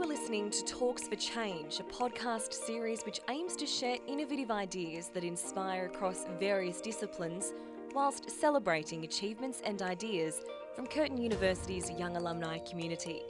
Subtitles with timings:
[0.00, 4.50] You are listening to Talks for Change, a podcast series which aims to share innovative
[4.50, 7.52] ideas that inspire across various disciplines
[7.94, 10.40] whilst celebrating achievements and ideas
[10.74, 13.20] from Curtin University's young alumni community.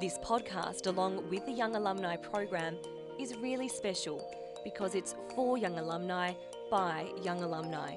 [0.00, 2.78] This podcast, along with the Young Alumni Program,
[3.18, 4.26] is really special
[4.64, 6.32] because it's for young alumni
[6.70, 7.96] by young alumni.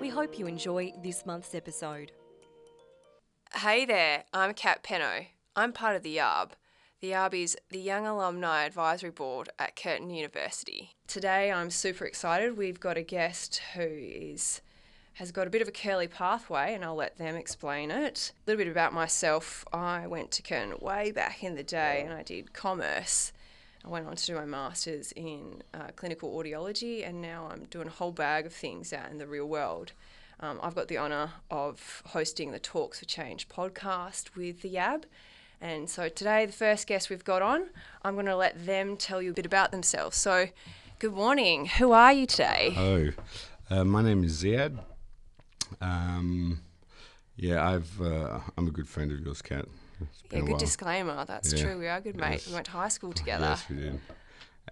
[0.00, 2.10] We hope you enjoy this month's episode.
[3.54, 5.26] Hey there, I'm Kat Penno.
[5.54, 6.50] I'm part of the YARB.
[7.02, 10.94] The YARB is the Young Alumni Advisory Board at Curtin University.
[11.08, 12.56] Today I'm super excited.
[12.56, 14.60] We've got a guest who is
[15.14, 18.30] has got a bit of a curly pathway and I'll let them explain it.
[18.36, 19.64] A little bit about myself.
[19.72, 23.32] I went to Curtin way back in the day and I did commerce.
[23.84, 27.88] I went on to do my master's in uh, clinical audiology and now I'm doing
[27.88, 29.90] a whole bag of things out in the real world.
[30.38, 35.06] Um, I've got the honour of hosting the Talks for Change podcast with the YAB.
[35.62, 37.66] And so today, the first guest we've got on,
[38.02, 40.16] I'm going to let them tell you a bit about themselves.
[40.16, 40.48] So,
[40.98, 41.66] good morning.
[41.66, 42.74] Who are you today?
[42.76, 43.10] Oh,
[43.70, 44.76] uh, my name is Ziad.
[45.80, 46.62] Um,
[47.36, 49.66] yeah, I've uh, I'm a good friend of yours, Kat.
[50.32, 51.24] Yeah, a good disclaimer.
[51.24, 51.62] That's Yeah.
[51.62, 51.78] true.
[51.78, 52.42] We are good mates.
[52.42, 52.48] Yes.
[52.48, 53.46] We went to high school together.
[53.46, 54.00] Yes, we did.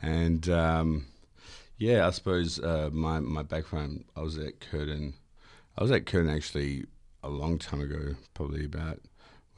[0.03, 1.07] And um,
[1.79, 4.07] yeah, I suppose uh, my my background.
[4.17, 5.15] I was at Curtin.
[5.79, 6.85] I was at Curtin actually
[7.23, 8.99] a long time ago, probably about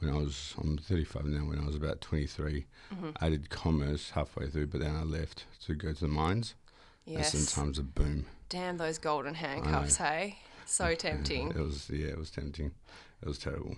[0.03, 0.53] when I was.
[0.61, 1.39] I'm 35 now.
[1.39, 3.09] When I was about 23, Mm-hmm.
[3.21, 6.53] I did commerce halfway through, but then I left to go to the mines.
[7.05, 7.33] Yes.
[7.33, 8.25] And sometimes a boom.
[8.49, 10.37] Damn those golden handcuffs, hey?
[10.65, 11.49] So tempting.
[11.49, 12.71] It was yeah, it was tempting.
[13.21, 13.77] It was terrible.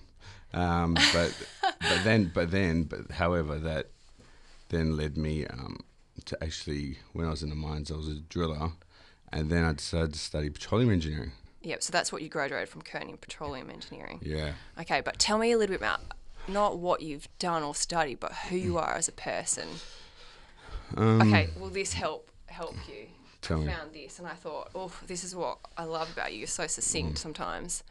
[0.54, 3.88] Um, but but then but then but however that
[4.70, 5.80] then led me um,
[6.26, 8.72] to actually when I was in the mines I was a driller,
[9.32, 11.32] and then I decided to study petroleum engineering.
[11.66, 14.20] Yep, so that's what you graduated from Curtin in petroleum engineering.
[14.22, 14.54] Yeah.
[14.80, 16.00] Okay, but tell me a little bit about
[16.48, 18.62] not what you've done or studied, but who Mm.
[18.64, 19.68] you are as a person.
[20.96, 23.08] Um, Okay, will this help help you?
[23.42, 23.72] Tell I me.
[23.74, 26.40] found this and I thought, oh, this is what I love about you.
[26.40, 26.70] You're so Mm.
[26.70, 27.84] succinct sometimes.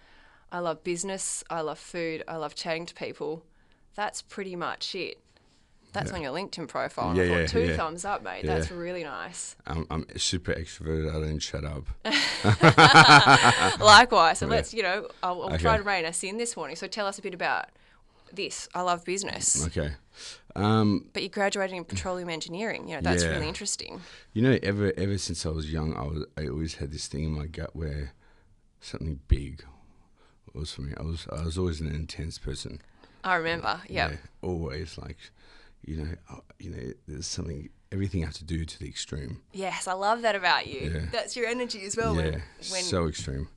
[0.53, 1.43] I love business.
[1.51, 2.23] I love food.
[2.29, 3.43] I love chatting to people.
[3.97, 5.19] That's pretty much it.
[5.94, 7.16] That's on your LinkedIn profile.
[7.16, 7.77] Yeah, yeah, two yeah.
[7.77, 8.44] thumbs up, mate.
[8.44, 8.55] Yeah.
[8.56, 9.56] That's really nice.
[9.66, 11.09] I'm, I'm super extroverted.
[11.09, 11.84] I don't shut up.
[13.81, 14.38] Likewise.
[14.41, 16.77] So let's, you know, I'll, I'll try to rein us in this morning.
[16.77, 17.66] So tell us a bit about
[18.32, 18.69] this.
[18.75, 19.65] I love business.
[19.66, 19.93] Okay.
[20.56, 22.88] Um, But you graduated in petroleum engineering.
[22.88, 23.31] You know, that's Yeah.
[23.31, 24.00] really interesting.
[24.32, 27.25] You know, ever ever since I was young, I was I always had this thing
[27.25, 28.12] in my gut where
[28.81, 29.65] something big
[30.53, 30.93] was for me.
[30.99, 32.81] I was I was always an intense person.
[33.25, 33.81] I remember.
[33.88, 34.11] Yeah.
[34.11, 35.16] Yeah, always like,
[35.87, 39.41] you know, uh, you know, there's something everything I have to do to the extreme.
[39.53, 40.91] Yes, I love that about you.
[40.95, 41.00] Yeah.
[41.12, 42.15] That's your energy as well.
[42.17, 43.49] yeah, when, when so extreme.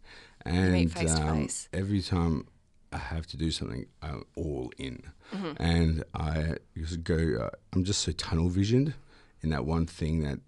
[0.45, 2.47] And meet face to um, every time
[2.93, 5.61] I have to do something, I'm all in, Mm-hmm.
[5.61, 7.17] and I just go.
[7.41, 8.93] Uh, I'm just so tunnel visioned
[9.41, 10.39] in that one thing that,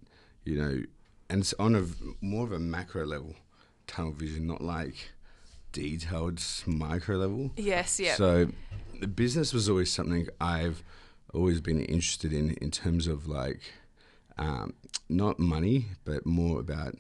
[0.46, 0.84] you know,
[1.30, 1.86] and it's on a
[2.22, 3.36] more of a macro level,
[3.88, 4.96] tunnel vision, not like
[5.74, 7.52] detailed micro level.
[7.58, 8.16] Yes, yeah.
[8.16, 8.48] So
[9.00, 10.84] the business was always something I've
[11.34, 13.62] always been interested in in terms of like
[14.38, 14.74] um,
[15.10, 16.96] not money, but more about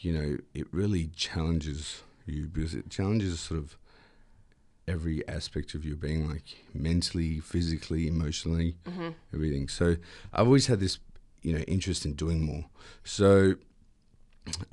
[0.00, 3.76] you know it really challenges you because it challenges sort of
[4.86, 8.76] every aspect of your being, like mentally, physically, emotionally,
[9.34, 9.68] everything.
[9.68, 9.96] So
[10.32, 10.98] I've always had this
[11.42, 12.64] you know interest in doing more.
[13.04, 13.54] So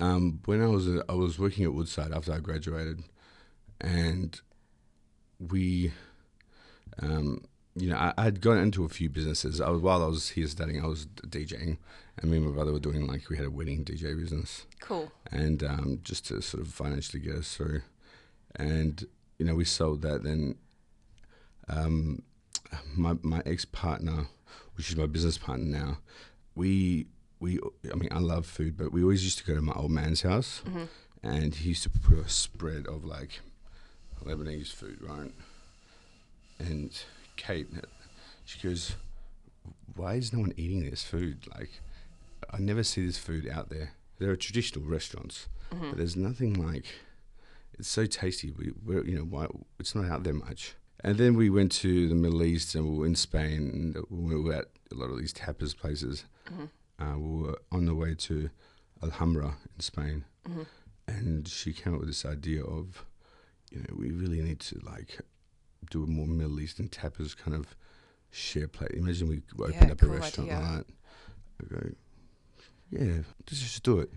[0.00, 3.02] um, when I was I was working at Woodside after I graduated,
[3.80, 4.40] and
[5.38, 5.92] we,
[7.02, 7.44] um,
[7.76, 9.60] you know, I, I had gone into a few businesses.
[9.60, 11.76] I was while I was here studying, I was DJing,
[12.18, 15.12] and me and my brother were doing like we had a wedding DJ business, cool.
[15.30, 17.82] and um, just to sort of financially get us through,
[18.54, 19.04] and
[19.38, 20.22] you know we sold that.
[20.24, 20.56] Then,
[21.68, 22.22] um,
[22.96, 24.26] my my ex partner,
[24.76, 25.98] which is my business partner now,
[26.54, 27.06] we
[27.40, 27.60] we
[27.92, 30.22] I mean I love food, but we always used to go to my old man's
[30.22, 30.62] house,
[31.22, 33.40] and he used to put a spread of like
[34.24, 35.30] Lebanese food, right?
[36.58, 36.98] And
[37.36, 37.68] Kate,
[38.44, 38.96] she goes,
[39.94, 41.46] "Why is no one eating this food?
[41.54, 41.70] Like,
[42.50, 43.92] I never see this food out there.
[44.18, 45.96] There are traditional restaurants, but mm-hmm.
[45.96, 46.86] there's nothing like.
[47.78, 48.50] It's so tasty.
[48.50, 49.46] We, we're, you know, why
[49.78, 52.98] it's not out there much." And then we went to the Middle East, and we
[52.98, 53.70] were in Spain.
[53.72, 56.24] And we were at a lot of these tapas places.
[56.50, 56.64] Mm-hmm.
[56.98, 58.48] Uh, we were on the way to
[59.02, 60.62] Alhambra in Spain, mm-hmm.
[61.06, 63.04] and she came up with this idea of,
[63.70, 65.20] you know, we really need to like
[65.90, 67.76] do a more Middle Eastern tapas kind of
[68.30, 68.92] share plate.
[68.92, 70.60] Imagine we opened Yeah, up a cool restaurant idea.
[70.62, 70.86] like that.
[71.62, 71.90] I go,
[72.90, 74.10] yeah, let's just do it.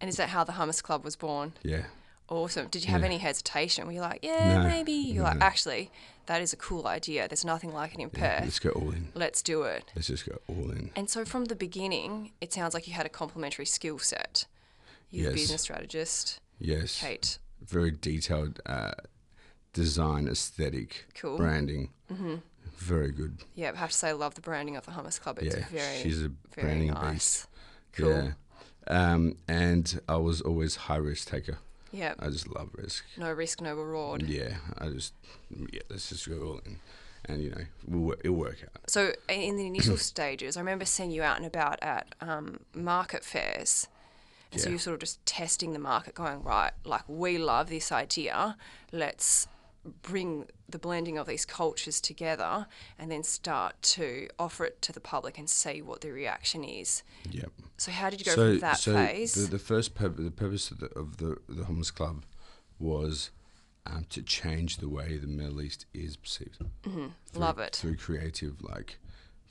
[0.00, 1.52] And is that how the Hummus Club was born?
[1.62, 1.84] Yeah,
[2.28, 2.68] Awesome.
[2.68, 3.06] Did you have Yeah.
[3.08, 3.84] any hesitation?
[3.86, 4.92] Were you like, yeah, No, maybe?
[4.92, 5.90] You're no, like, actually,
[6.26, 7.28] that is a cool idea.
[7.28, 8.44] There's nothing like it in Yeah, Perth.
[8.44, 9.08] let's go all in.
[9.14, 9.92] Let's do it.
[9.94, 10.90] Let's just go all in.
[10.96, 14.46] And so from the beginning, it sounds like you had a complementary skill set.
[15.10, 15.40] You're a Yes.
[15.42, 17.00] business strategist, Yes.
[17.00, 17.38] Kate.
[17.60, 18.92] Very detailed uh,
[19.72, 21.36] design, aesthetic, Cool.
[21.36, 21.90] branding.
[22.12, 22.36] Mm-hmm.
[22.76, 23.38] Very good.
[23.54, 25.38] Yeah, I have to say, I love the branding of the Hummus Club.
[25.40, 27.12] It's yeah, very, she's a very branding nice.
[27.12, 27.46] beast.
[27.92, 28.08] Cool.
[28.08, 28.32] Yeah.
[28.88, 31.58] Um, and I was always high risk taker.
[31.92, 32.14] Yeah.
[32.18, 33.04] I just love risk.
[33.16, 34.22] No risk, no reward.
[34.22, 35.12] Yeah, I just
[35.50, 36.78] yeah, let's just go all in,
[37.26, 38.90] and you know we'll, it'll work out.
[38.90, 43.24] So in the initial stages, I remember seeing you out and about at um, market
[43.24, 43.86] fairs.
[44.50, 47.90] And so you're sort of just testing the market, going, right, like we love this
[47.90, 48.56] idea.
[48.92, 49.48] Let's
[50.02, 52.66] bring the blending of these cultures together
[52.98, 57.02] and then start to offer it to the public and see what the reaction is.
[57.30, 57.50] Yep.
[57.76, 59.34] So how did you go so from that so phase?
[59.34, 62.24] the, the first pur- the purpose of the of the the Hummus club
[62.78, 63.30] was
[63.86, 66.60] um, to change the way the Middle East is perceived.
[66.84, 67.06] Mm-hmm.
[67.26, 67.74] Through- Love it.
[67.74, 68.98] through creative like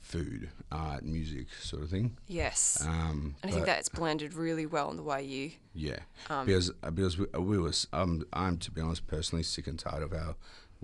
[0.02, 2.18] food, art, music, sort of thing.
[2.28, 2.84] yes.
[2.86, 5.52] Um, and I think that's blended really well in the way you.
[5.74, 6.00] Yeah,
[6.30, 9.80] Um, because uh, because we, we was um, I'm to be honest personally sick and
[9.80, 10.36] tired of how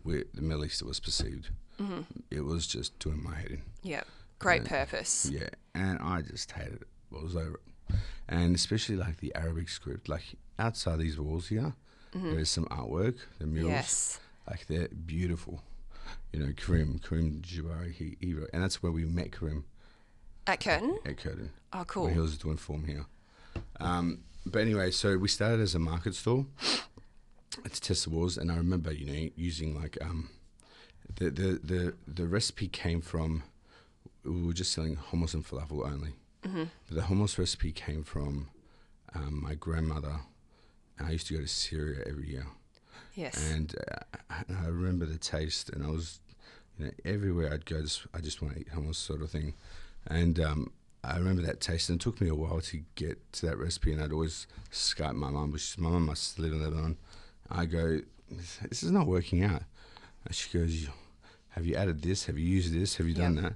[0.04, 1.50] we, the Middle East was perceived.
[1.82, 2.02] Mm-hmm.
[2.32, 3.62] It was just doing my head in.
[3.84, 4.04] Yeah.
[4.40, 5.30] Great purpose.
[5.32, 6.88] Yeah, and I just hated it.
[7.12, 7.60] I was over
[7.90, 7.96] it,
[8.30, 10.08] and especially like the Arabic script.
[10.08, 11.74] Like outside these walls here,
[12.14, 13.66] there's some artwork, the murals.
[13.70, 13.76] Mm-hmm.
[13.78, 14.20] Yes.
[14.48, 15.62] Like they're beautiful.
[16.34, 19.66] You know, Karim, Karim Jabari, he, he wrote, and that's where we met Karim
[20.46, 20.98] At Curtin?
[21.06, 21.52] at Curtin.
[21.74, 22.06] Oh, cool.
[22.06, 23.06] when he was doing form here.
[23.80, 26.46] Um, but anyway, so we started as a market store
[27.64, 30.30] to test the walls, and I remember, you know, using like um,
[31.16, 33.44] the the the the recipe came from
[34.24, 36.14] we were just selling hummus and falafel only.
[36.44, 36.64] Mm-hmm.
[36.88, 38.50] But the hummus recipe came from
[39.16, 40.20] um, my grandmother.
[41.00, 42.48] And I used to go to Syria every year,
[43.18, 43.52] Yes.
[43.52, 46.20] and uh, I remember the taste, and I was,
[46.78, 49.54] you know, everywhere I'd go, just I just want to eat hummus, sort of thing,
[50.06, 50.72] and um,
[51.04, 53.92] I remember that taste, and it took me a while to get to that recipe,
[53.92, 56.98] and I'd always Skype my mum, which my mum must live in Lebanon.
[57.50, 58.02] I go,
[58.70, 59.64] this is not working out,
[60.26, 60.88] and she goes,
[61.50, 62.26] have you added this?
[62.26, 62.98] Have you used this?
[62.98, 63.44] Have you done Yep.
[63.44, 63.54] that?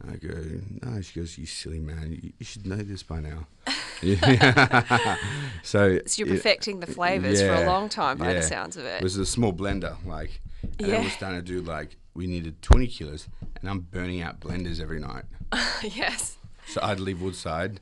[0.00, 1.00] And I go, no.
[1.02, 3.46] She goes, you silly man, you, you should know this by now.
[4.04, 5.16] Yeah.
[5.62, 8.84] so, So you're it- perfecting the flavors for a long time by the sounds of
[8.84, 9.02] it it.
[9.02, 10.40] was a small blender, like,
[10.78, 10.96] and Yeah.
[10.98, 13.28] I was starting to do like we needed 20 kilos,
[13.60, 15.24] and I'm burning out blenders every night.
[15.82, 16.36] yes.
[16.68, 17.80] So I'd leave Woodside,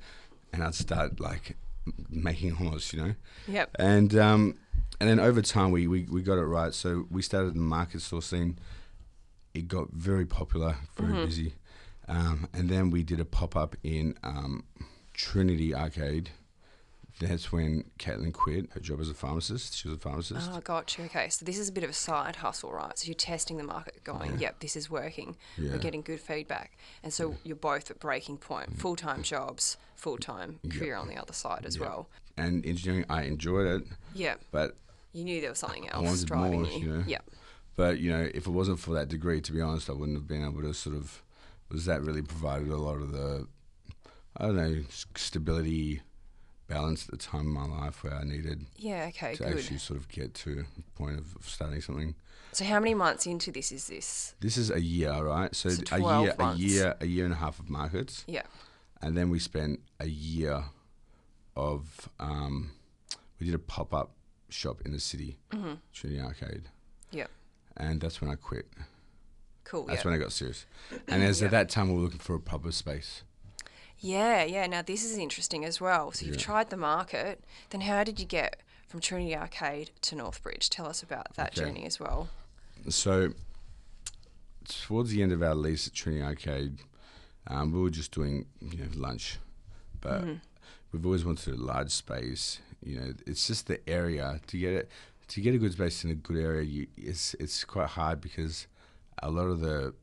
[0.52, 1.56] and I'd start like
[2.08, 3.14] making almost, you know.
[3.48, 3.70] Yep.
[3.78, 4.54] And um,
[5.00, 6.72] and then over time we, we, we got it right.
[6.72, 8.58] So we started the market store scene.
[9.54, 11.24] It got very popular, very Mm-hmm.
[11.26, 11.54] busy,
[12.08, 14.64] um, and then we did a pop up in um,
[15.14, 16.30] Trinity Arcade.
[17.20, 19.76] That's when Caitlin quit her job as a pharmacist.
[19.76, 20.50] She was a pharmacist.
[20.52, 21.02] Oh, gotcha.
[21.02, 22.98] Okay, so this is a bit of a side hustle, right?
[22.98, 25.36] So you're testing the market, going, "Yep, this is working.
[25.56, 25.72] Yeah.
[25.72, 28.78] We're getting good feedback." And so you're both at breaking point, mm.
[28.78, 32.08] full time jobs, full time career on the other side as well.
[32.36, 34.36] And engineering, I enjoyed it, Yeah.
[34.50, 34.74] but
[35.12, 36.78] You knew there was something else wanted driving more, you.
[36.78, 37.04] you know.
[37.06, 37.30] Yep.
[37.76, 40.26] But you know, if it wasn't for that degree, to be honest, I wouldn't have
[40.26, 41.22] been able to sort of.
[41.70, 43.46] Was that really provided a lot of the,
[44.36, 44.82] I don't know,
[45.16, 46.00] stability,
[46.68, 49.06] balance at the time in my life where I needed Yeah.
[49.08, 49.34] Okay.
[49.36, 49.58] to Good.
[49.58, 52.14] actually sort of get to a point of starting something.
[52.52, 54.34] So how many months into this is this?
[54.40, 55.54] This is a year, right?
[55.54, 56.60] So, So a year, months.
[56.60, 58.42] a year, a year and a half of markets, Yeah.
[59.00, 60.64] and then we spent a year
[61.56, 62.08] of.
[62.18, 62.72] Um,
[63.38, 64.12] we did a pop up
[64.50, 65.72] shop in the city, Mm-hmm.
[65.92, 66.68] Trinity Arcade,
[67.10, 67.26] Yeah.
[67.76, 68.68] and that's when I quit.
[69.64, 69.84] Cool.
[69.86, 70.10] That's yeah.
[70.10, 70.64] when I got serious.
[71.08, 71.46] And as Yeah.
[71.46, 73.22] at that time, we were looking for a proper space.
[74.02, 74.66] Yeah, yeah.
[74.66, 76.10] Now this is interesting as well.
[76.12, 76.42] So you've Yeah.
[76.42, 77.42] tried the market.
[77.70, 80.68] Then how did you get from Trinity Arcade to Northbridge?
[80.68, 81.66] Tell us about that Okay.
[81.66, 82.28] journey as well.
[82.88, 83.32] So,
[84.68, 86.78] towards the end of our lease at Trinity Arcade,
[87.46, 89.38] um, we were just doing you know lunch,
[90.00, 90.24] but
[90.90, 92.58] we've always wanted a large space.
[92.84, 94.90] You know, it's just the area to get it
[95.28, 96.62] to get a good space in a good area.
[96.62, 98.66] You, it's it's quite hard because
[99.22, 99.94] a lot of the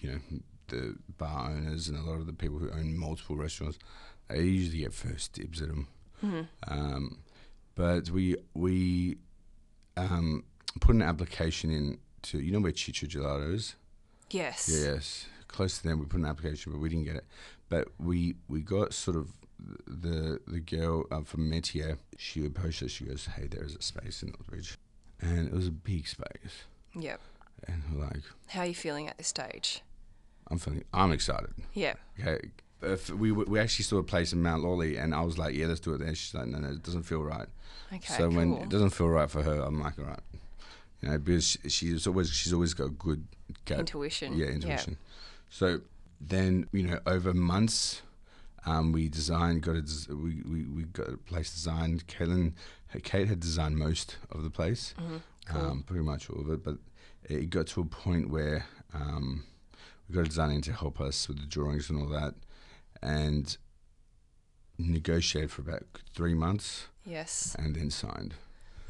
[0.00, 0.20] you know
[0.68, 3.78] the bar owners and a lot of the people who own multiple restaurants,
[4.28, 5.88] they usually get first dibs at them.
[6.68, 7.18] Um,
[7.74, 9.18] but we we
[9.96, 10.44] um,
[10.80, 13.74] put an application in to you know where Chicho Gelato is.
[14.30, 14.70] Yes.
[14.72, 16.00] Yes, close to them.
[16.00, 17.26] We put an application, but we didn't get it.
[17.68, 19.32] But we we got sort of
[19.86, 21.98] the the girl uh, from Metier.
[22.16, 22.90] She approached us.
[22.90, 24.76] She goes, "Hey, there is a space in Northbridge,"
[25.20, 26.64] and it was a big space.
[26.98, 27.20] Yep.
[27.66, 29.82] And we're like, How are you feeling at this stage?
[30.50, 31.94] "I'm feeling, I'm excited." Yeah.
[32.20, 32.48] Okay,
[32.82, 35.66] if we we actually saw a place in Mount Lawley, and I was like, yeah,
[35.66, 36.14] let's do it there.
[36.14, 37.48] She's like, no, no, it doesn't feel right.
[37.92, 40.20] Okay, so when it doesn't feel right for her, I'm like, all right,
[41.00, 43.24] you know, because she, she's always she's always got good
[43.64, 44.34] gut, Intuition.
[44.36, 44.52] yeah, Yeah.
[44.52, 44.96] intuition.
[45.50, 45.80] So
[46.20, 48.02] then you know, over months,
[48.66, 52.06] um, we designed, got a, we, we we got a place designed.
[52.06, 52.52] Caitlin,
[53.02, 55.16] Kate had designed most of the place, Mm-hmm.
[55.46, 55.60] Cool.
[55.60, 56.76] um, pretty much all of it, but
[57.28, 59.44] it got to a point where um,
[60.08, 62.34] we got a designer in to help us with the drawings and all that,
[63.02, 63.56] and
[64.78, 65.84] negotiated for about
[66.14, 67.54] three months, Yes.
[67.58, 68.34] and then signed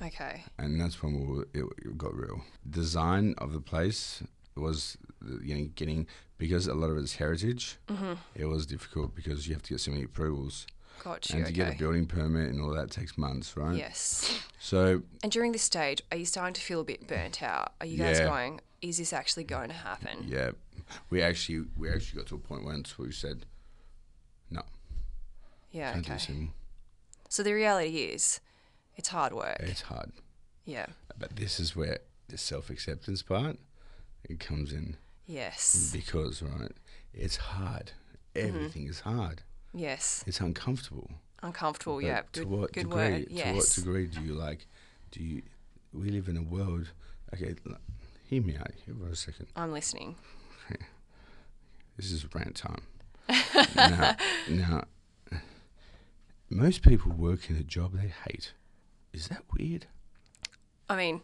[0.02, 0.44] Okay.
[0.58, 2.42] and that's when we were, it, it got real.
[2.68, 4.22] Design of the place
[4.56, 4.96] was,
[5.42, 6.06] you know, getting
[6.38, 7.76] because a lot of it's heritage.
[7.88, 8.14] Mm-hmm.
[8.34, 10.66] It was difficult because you have to get so many approvals,
[11.02, 11.36] Got you.
[11.36, 11.64] and to okay.
[11.70, 13.76] get a building permit and all that takes months, right?
[13.76, 14.40] Yes.
[14.58, 17.72] So And during this stage, are you starting to feel a bit burnt out?
[17.80, 18.26] Are you guys Yeah.
[18.26, 20.24] going, is this actually going to happen?
[20.26, 20.50] yeah,
[21.10, 23.46] we actually we actually got to a point once where we said,
[24.50, 24.62] no,
[25.70, 26.18] Yeah, can't do okay.
[26.18, 26.54] this anymore.
[27.28, 28.40] So the reality is,
[28.96, 29.56] it's hard work.
[29.60, 30.12] It's hard,
[30.64, 30.86] Yeah.
[31.18, 31.98] but this is where
[32.28, 33.58] the self acceptance part
[34.28, 34.96] it comes in
[35.26, 35.90] Yes.
[35.92, 36.72] because right,
[37.12, 37.92] it's hard.
[38.36, 39.42] Everything is hard.
[39.72, 40.22] Yes.
[40.26, 41.10] It's uncomfortable.
[41.42, 41.96] Uncomfortable.
[41.96, 42.22] But Yeah.
[42.32, 42.96] to Good, what good degree?
[42.96, 43.28] word.
[43.30, 44.66] To what degree do you like?
[45.10, 45.42] Do you?
[45.92, 46.90] We live in a world.
[47.32, 47.54] Okay,
[48.28, 49.46] hear me out here for a second.
[49.56, 50.16] I'm listening.
[51.96, 52.82] This is rant time.
[53.76, 54.16] now,
[54.48, 54.84] now,
[56.50, 58.52] most people work in a job they hate.
[59.12, 59.86] Is that weird?
[60.88, 61.20] I mean,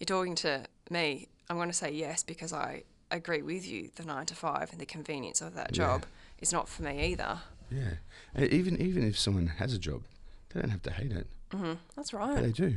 [0.00, 1.28] you're talking to me.
[1.50, 3.90] I'm going to say yes because I agree with you.
[3.94, 5.84] The nine to five and the convenience of that Yeah.
[5.84, 6.06] job
[6.40, 7.40] is not for me either.
[7.70, 7.94] Yeah.
[8.34, 10.04] And even even if someone has a job,
[10.50, 11.26] they don't have to hate it.
[11.52, 12.42] hmm That's But right.
[12.42, 12.76] they do.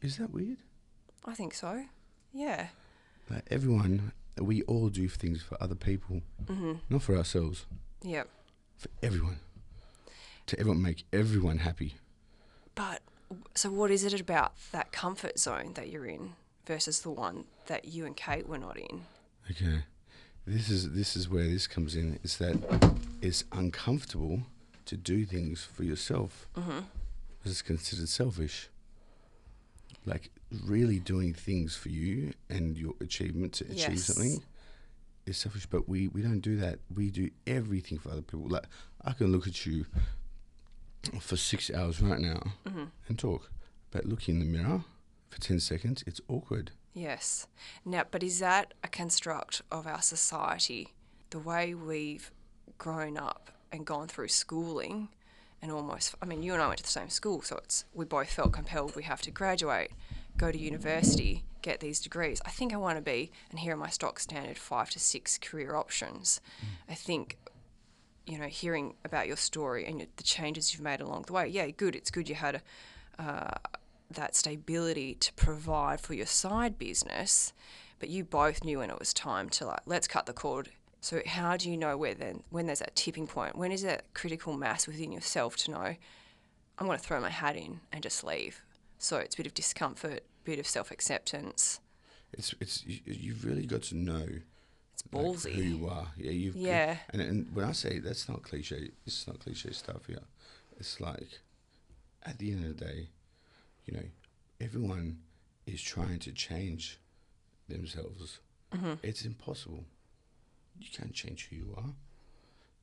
[0.00, 0.58] Is that weird?
[1.24, 1.84] I think so.
[2.32, 2.68] Yeah.
[3.28, 4.12] Like everyone,
[4.44, 7.66] we all do things for other people, hmm not for ourselves.
[8.02, 8.28] Yep.
[8.78, 9.38] For everyone.
[10.46, 11.94] To everyone, make everyone happy.
[12.74, 13.02] But
[13.54, 16.32] so, what is it about that comfort zone that you're in
[16.66, 19.02] versus the one that you and Kate were not in?
[19.50, 19.84] Okay.
[20.46, 22.18] This is this is where this comes in.
[22.22, 22.56] Is that
[23.20, 24.42] it's uncomfortable
[24.86, 26.48] to do things for yourself.
[26.56, 26.80] Mm-hmm.
[27.44, 28.68] It's considered selfish.
[30.04, 30.30] Like
[30.64, 34.04] really doing things for you and your achievement to achieve Yes.
[34.04, 34.42] something
[35.26, 35.66] is selfish.
[35.66, 36.78] But we we don't do that.
[36.94, 38.48] We do everything for other people.
[38.48, 38.66] Like
[39.04, 39.86] I can look at you
[41.20, 42.84] for six hours right now Mm-hmm.
[43.08, 43.50] and talk,
[43.90, 44.84] but looking in the mirror
[45.28, 46.72] for ten seconds, it's awkward.
[46.92, 47.46] Yes.
[47.84, 50.88] Now, but is that a construct of our society?
[51.30, 52.32] The way we've
[52.78, 55.08] grown up and gone through schooling
[55.62, 58.04] and almost, I mean, you and I went to the same school, so it's, we
[58.04, 59.92] both felt compelled we have to graduate,
[60.40, 62.40] go to university, get these degrees.
[62.46, 65.36] I think I want to be, and here are my stock standard five to six
[65.36, 66.40] career options.
[66.88, 67.36] I think
[68.26, 71.48] you know, hearing about your story and the changes you've made along the way.
[71.48, 71.96] Yeah, good.
[71.96, 72.62] It's good you had
[73.18, 73.50] uh,
[74.10, 77.52] that stability to provide for your side business,
[77.98, 80.70] but you both knew when it was time to like, let's cut the cord.
[81.00, 83.56] So how do you know where then when there's that tipping point?
[83.56, 85.96] When is that critical mass within yourself to know
[86.78, 88.62] I'm going to throw my hat in and just leave?
[88.98, 91.80] So it's a bit of discomfort, bit of self acceptance.
[92.32, 94.26] It's it's you, you've really got to know
[95.12, 96.08] It's like, who you are.
[96.16, 96.96] Yeah, you've Yeah.
[97.10, 100.22] And and when I say that's not cliche, it's not cliche stuff here.
[100.78, 101.40] It's like
[102.24, 103.08] at the end of the day,
[103.86, 104.04] you know,
[104.60, 105.18] everyone
[105.66, 106.98] is trying to change
[107.68, 108.40] themselves.
[108.74, 108.94] Mm-hmm.
[109.02, 109.84] It's impossible.
[110.78, 111.92] You can't change who you are.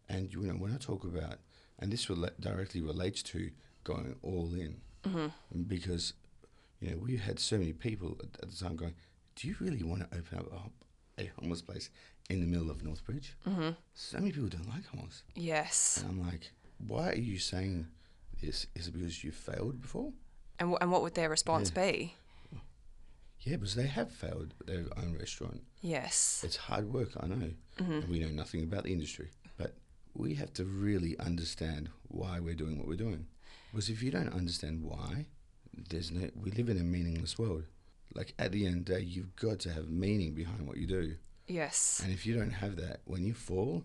[0.09, 1.37] And you know, when I talk about,
[1.79, 3.51] and this rela- directly relates to
[3.83, 5.61] going all in, Mm-hmm.
[5.63, 6.13] because
[6.79, 8.95] you know we had so many people at, at the time going,
[9.35, 10.71] "Do you really want to open up
[11.17, 11.89] a, a hummus place
[12.29, 13.69] in the middle of Northbridge?" Mm-hmm.
[13.93, 15.99] So many people don't like hummus, Yes.
[16.01, 16.51] and I'm like,
[16.87, 17.87] "Why are you saying
[18.41, 18.67] this?
[18.75, 20.11] Is it because you failed before?"
[20.59, 22.15] And, w- and what would their response be?
[23.41, 25.61] Yeah, because they have failed their own restaurant.
[25.81, 26.41] Yes.
[26.43, 27.91] It's hard work, I know, Mm-hmm.
[27.93, 29.75] and we know nothing about the industry, but
[30.15, 33.27] we have to really understand why we're doing what we're doing.
[33.71, 35.27] Because if you don't understand why,
[35.89, 36.29] there's no.
[36.35, 37.63] We live in a meaningless world.
[38.13, 40.87] Like at the end of the day, you've got to have meaning behind what you
[40.87, 41.15] do,
[41.47, 42.01] Yes.
[42.03, 43.83] and if you don't have that, when you fall,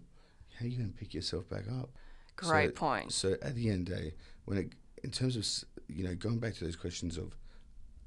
[0.58, 1.90] how are you going to pick yourself back up?
[2.36, 3.12] Great so, point.
[3.12, 4.72] So at the end of the day, when it,
[5.02, 5.46] in terms of
[5.88, 7.36] you know going back to those questions of,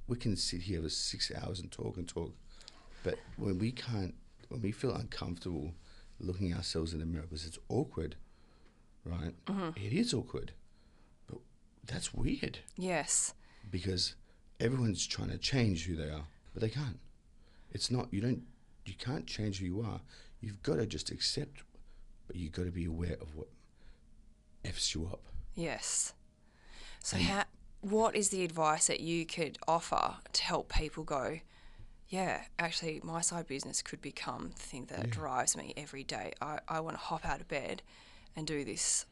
[0.07, 2.33] we can sit here for six hours and talk and talk,
[3.03, 4.15] but when we can't,
[4.49, 5.73] when we feel uncomfortable
[6.19, 8.15] looking ourselves in the mirror because it's awkward,
[9.03, 9.33] right?
[9.47, 9.69] Mm-hmm.
[9.75, 10.53] It is awkward,
[11.27, 11.39] but
[11.85, 13.33] that's weird Yes.
[13.69, 14.15] Because
[14.59, 16.99] everyone's trying to change who they are, but they can't.
[17.71, 18.43] It's not you don't
[18.85, 20.01] you can't change who you are.
[20.41, 21.63] You've got to just accept
[22.27, 23.47] but you've got to be aware of what
[24.63, 25.21] f's you up.
[25.53, 26.13] Yes.
[27.01, 27.43] So, how,
[27.81, 31.39] what is the advice that you could offer to help people go,
[32.09, 36.33] yeah, actually, my side business could become the thing that drives me every day.
[36.41, 37.83] I, I want to hop out of bed
[38.35, 39.05] and do this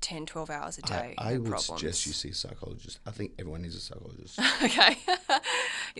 [0.00, 1.14] 10, 12 hours a day.
[1.18, 1.66] I, I no would problems.
[1.66, 2.98] suggest you see a psychologist.
[3.06, 4.38] I think everyone needs a psychologist.
[4.62, 4.98] okay.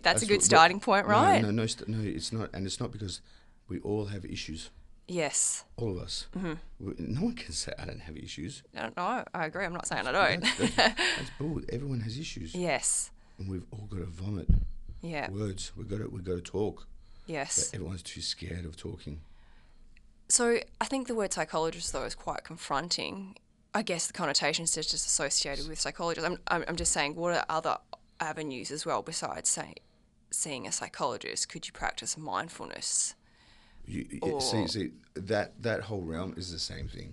[0.02, 1.40] That's, a good what- starting point, right?
[1.42, 3.20] No, no, st- no, it's not, and it's not because
[3.68, 4.70] we all have issues.
[5.08, 5.64] Yes.
[5.76, 6.26] All of us.
[6.36, 6.54] Mm-hmm.
[6.80, 8.62] We- No one can say I don't have issues.
[8.74, 9.64] No, no, I agree.
[9.64, 10.40] I'm not saying I don't.
[10.58, 11.60] That's, that's, that's bull.
[11.72, 13.10] Everyone has issues, yes.
[13.38, 14.48] and we've all got to vomit
[15.02, 15.30] Yeah.
[15.30, 15.72] words.
[15.76, 16.86] We've got to we got to talk.
[17.26, 17.70] Yes.
[17.70, 19.20] But everyone's too scared of talking.
[20.28, 23.36] So I think the word psychologist though is quite confronting.
[23.76, 26.26] I guess the connotations is just associated with psychologists.
[26.28, 27.76] I'm, I'm, I'm just saying, what are other
[28.20, 29.74] avenues as well besides say,
[30.30, 31.50] seeing a psychologist?
[31.50, 33.14] Could you practice mindfulness?
[33.84, 37.12] You, Or- see, see that that whole realm is the same thing.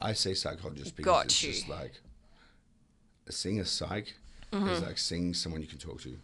[0.00, 1.52] I say psychologist because it's you.
[1.52, 1.94] just like
[3.28, 4.14] seeing a psych
[4.52, 4.68] Mm-hmm.
[4.68, 6.16] is like seeing someone you can talk to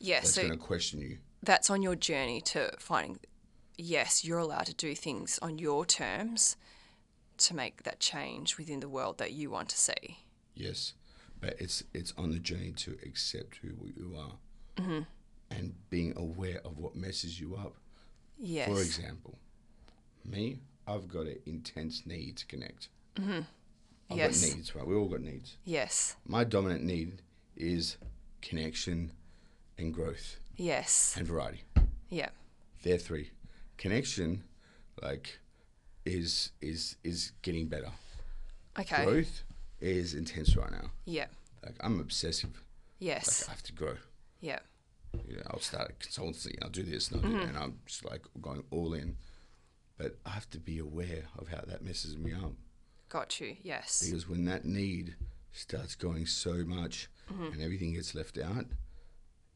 [0.00, 1.18] Yes, that's so going to question you.
[1.44, 3.20] that's on your journey to finding.
[3.78, 6.56] Yes, you're allowed to do things on your terms
[7.38, 10.18] to make that change within the world that you want to see.
[10.54, 10.94] Yes,
[11.40, 14.32] but it's it's on the journey to accept who you are
[14.76, 15.00] Mm-hmm.
[15.50, 17.74] and being aware of what messes you up.
[18.38, 18.68] Yes.
[18.68, 19.38] For example,
[20.24, 22.88] me, I've got an intense need to connect.
[23.16, 23.40] Mm-hmm.
[24.10, 24.44] I've Yes.
[24.46, 24.86] got needs, right?
[24.86, 25.56] We all got needs.
[25.64, 26.16] Yes.
[26.26, 27.22] My dominant need
[27.56, 27.96] is
[28.42, 29.12] connection
[29.78, 31.14] and growth Yes.
[31.16, 31.62] and variety.
[32.10, 32.28] Yeah.
[32.82, 33.30] They're three.
[33.78, 34.44] Connection,
[35.02, 35.38] like,
[36.06, 37.90] is is is getting better.
[38.78, 39.04] Okay.
[39.04, 39.42] Growth
[39.80, 40.90] is intense right now.
[41.04, 41.26] Yeah.
[41.62, 42.50] Like I'm obsessive.
[42.54, 42.62] Like
[42.98, 43.44] Yes.
[43.48, 43.96] I have to grow.
[44.40, 44.60] Yeah.
[45.26, 46.54] You know, I'll start a consultancy.
[46.62, 49.16] I'll do this and I'll do that, and I'm just like going all in.
[49.98, 52.52] But I have to be aware of how that messes me up
[53.08, 53.56] Got you.
[53.62, 54.02] Yes.
[54.04, 55.16] because when that need
[55.52, 57.52] starts going so much mm-hmm.
[57.52, 58.66] and everything gets left out,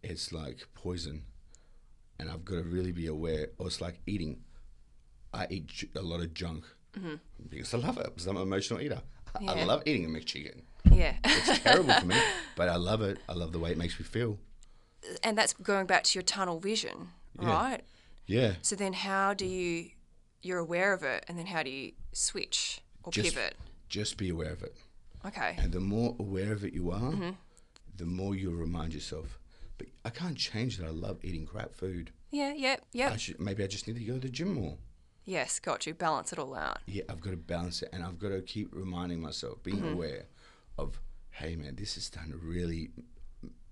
[0.02, 1.24] it's like poison.
[2.18, 3.48] And I've got to really be aware.
[3.58, 4.40] Or it's like eating.
[5.32, 6.64] I eat a lot of junk
[6.98, 7.14] mm-hmm.
[7.48, 8.06] because I love it.
[8.06, 9.00] Because I'm an emotional eater.
[9.40, 10.62] I, I love eating a McChicken.
[10.90, 11.14] Yeah.
[11.24, 12.16] It's terrible for me,
[12.56, 13.18] but I love it.
[13.28, 14.38] I love the way it makes me feel.
[15.22, 17.08] and that's going back to your tunnel vision,
[17.40, 17.48] Yeah.
[17.48, 17.80] right?
[18.26, 18.54] Yeah.
[18.62, 19.90] So then how do you
[20.42, 23.56] you're aware of it and then how do you switch or Just- pivot?
[23.88, 24.74] Just be aware of it.
[25.26, 25.56] Okay.
[25.58, 27.30] And the more aware of it you are, mm-hmm.
[27.96, 29.38] the more you'll remind yourself.
[29.78, 32.12] But I can't change that I love eating crap food.
[32.30, 33.10] Yeah, yeah, yeah.
[33.10, 34.76] I should, maybe I just need to go to the gym more.
[35.30, 35.94] Yes, got you.
[35.94, 36.80] Balance it all out.
[36.86, 39.92] Yeah, I've got to balance it and I've got to keep reminding myself, being mm-hmm.
[39.92, 40.24] aware
[40.76, 40.98] of,
[41.30, 42.90] hey man, this is starting to really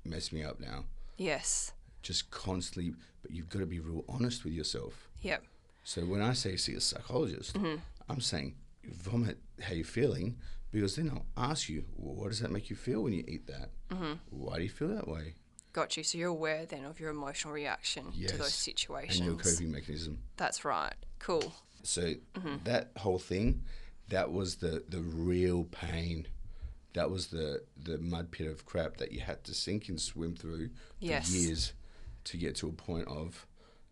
[0.04, 0.84] mess me up now.
[1.16, 1.72] Yes.
[2.00, 5.08] Just constantly, but you've got to be real honest with yourself.
[5.22, 5.42] Yep.
[5.82, 7.80] So when I say see a psychologist, mm-hmm.
[8.08, 10.36] I'm saying vomit how you're feeling
[10.70, 13.48] because then I'll ask you, well, what does that make you feel when you eat
[13.48, 13.70] that?
[13.90, 14.12] Mm-hmm.
[14.30, 15.34] Why do you feel that way?
[15.72, 16.04] Got you.
[16.04, 19.18] So you're aware then of your emotional reaction to those situations.
[19.18, 20.18] And your coping mechanism.
[20.36, 20.94] That's right.
[21.18, 21.52] Cool.
[21.82, 22.56] So mm-hmm.
[22.64, 23.62] that whole thing,
[24.08, 26.26] that was the the real pain.
[26.94, 30.34] That was the the mud pit of crap that you had to sink and swim
[30.34, 31.72] through for years
[32.24, 33.46] to get to a point of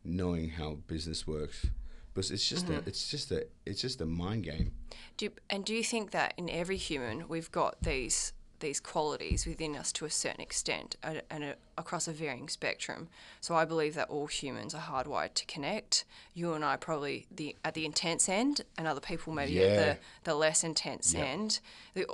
[0.05, 1.67] knowing how business works.
[2.15, 2.89] But it's just a mm-hmm.
[2.89, 4.73] it's just a it's just a mind game.
[5.17, 9.47] Do you, and do you think that in every human we've got these these qualities
[9.47, 13.09] within us to a certain extent and, and a, across a varying spectrum?
[13.41, 16.05] So I believe that all humans are hardwired to connect.
[16.35, 19.63] You and I probably the at the intense end, and other people maybe Yeah.
[19.63, 21.25] at the, the less intense Yeah.
[21.25, 21.61] end.
[21.95, 22.07] The,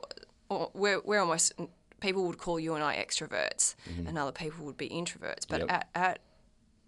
[0.48, 1.52] or we're we're almost
[2.00, 4.06] people would call you and I extroverts, mm-hmm.
[4.08, 5.46] and other people would be introverts.
[5.48, 5.70] But Yep.
[5.70, 6.18] at, at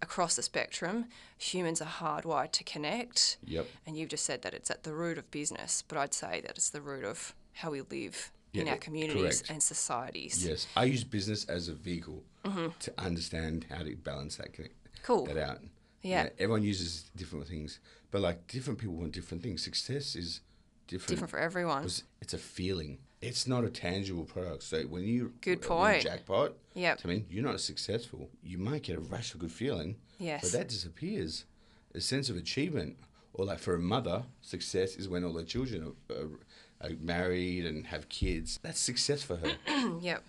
[0.01, 1.05] across the spectrum,
[1.37, 3.37] humans are hardwired to connect.
[3.45, 3.65] Yep.
[3.87, 6.51] And you've just said that it's at the root of business, but I'd say that
[6.57, 9.49] it's the root of how we live in our communities correct.
[9.49, 10.45] and societies.
[10.45, 12.67] Yes, I use business as a vehicle mm-hmm.
[12.79, 15.25] to understand how to balance that connect, Cool.
[15.27, 15.59] that out.
[16.01, 16.29] Yeah.
[16.37, 17.79] everyone uses different things,
[18.11, 19.63] but like different people want different things.
[19.63, 20.41] Success is
[20.87, 21.09] different.
[21.09, 21.83] Different for everyone.
[22.21, 22.99] it's a feeling.
[23.21, 24.61] It's not a tangible product.
[24.63, 26.03] So when you Good point.
[26.03, 26.99] jackpot, Yep.
[27.03, 28.29] I mean, you're not successful.
[28.43, 30.41] You might get a rush of good feeling, Yes.
[30.43, 31.45] but that disappears.
[31.95, 32.97] A sense of achievement,
[33.33, 36.29] or like for a mother, success is when all her children are, are
[36.85, 38.59] Uh, married and have kids.
[38.61, 39.97] That's success for her.
[40.01, 40.23] yep.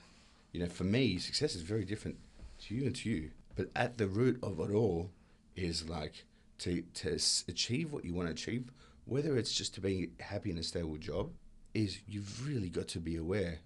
[0.53, 2.16] You know, for me, success is very different
[2.62, 3.31] to you and to you.
[3.57, 5.11] But at the root of it all
[5.55, 6.25] is like
[6.59, 8.71] to to achieve what you want to achieve,
[9.05, 11.31] whether it's just to be happy in a stable job,
[11.75, 13.59] is you've really got to be aware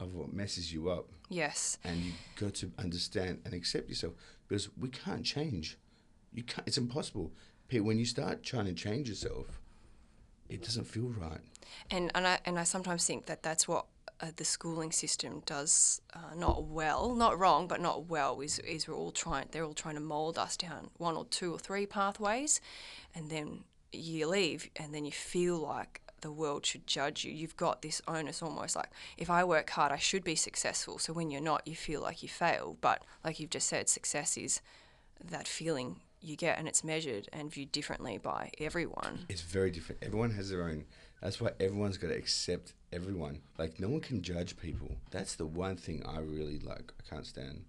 [0.00, 1.78] of what messes you up, Yes.
[1.84, 4.14] and you've got to understand and accept yourself
[4.48, 5.78] because we can't change.
[6.32, 6.66] You can't.
[6.66, 7.32] It's impossible.
[7.70, 9.46] When you start trying to change yourself,
[10.52, 11.40] it doesn't feel right.
[11.90, 13.86] And and I and I sometimes think that that's what
[14.20, 18.40] uh, the schooling system does uh, not well, not wrong, but not well.
[18.40, 21.52] Is is we're all trying they're all trying to mold us down one or two
[21.54, 22.60] or three pathways,
[23.14, 27.32] and then you leave, and then you feel like the world should judge you.
[27.32, 30.98] You've got this onus almost like if I work hard, I should be successful.
[30.98, 32.76] So when you're not, you feel like you fail.
[32.80, 34.60] But like you've just said, success is
[35.30, 39.26] that feeling you get, and it's measured and viewed differently by everyone.
[39.28, 40.02] It's very different.
[40.02, 40.84] Everyone has their own.
[41.20, 43.40] That's why everyone's got to accept everyone.
[43.58, 44.96] Like no one can judge people.
[45.10, 46.92] That's the one thing I really like.
[47.00, 47.64] I can't stand.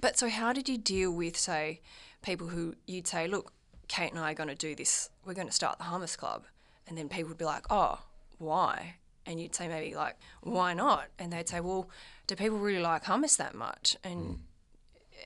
[0.00, 1.80] But so, how did you deal with, say,
[2.22, 3.52] people who you'd say, look,
[3.88, 5.10] Kate and I are going to do this.
[5.24, 6.44] We're going to start the Hummus Club,
[6.88, 8.00] and then people would be like, oh,
[8.38, 8.96] why?
[9.26, 11.08] And you'd say maybe like, why not?
[11.18, 11.88] And they'd say, well,
[12.26, 13.96] do people really like hummus that much?
[14.02, 14.38] And mm.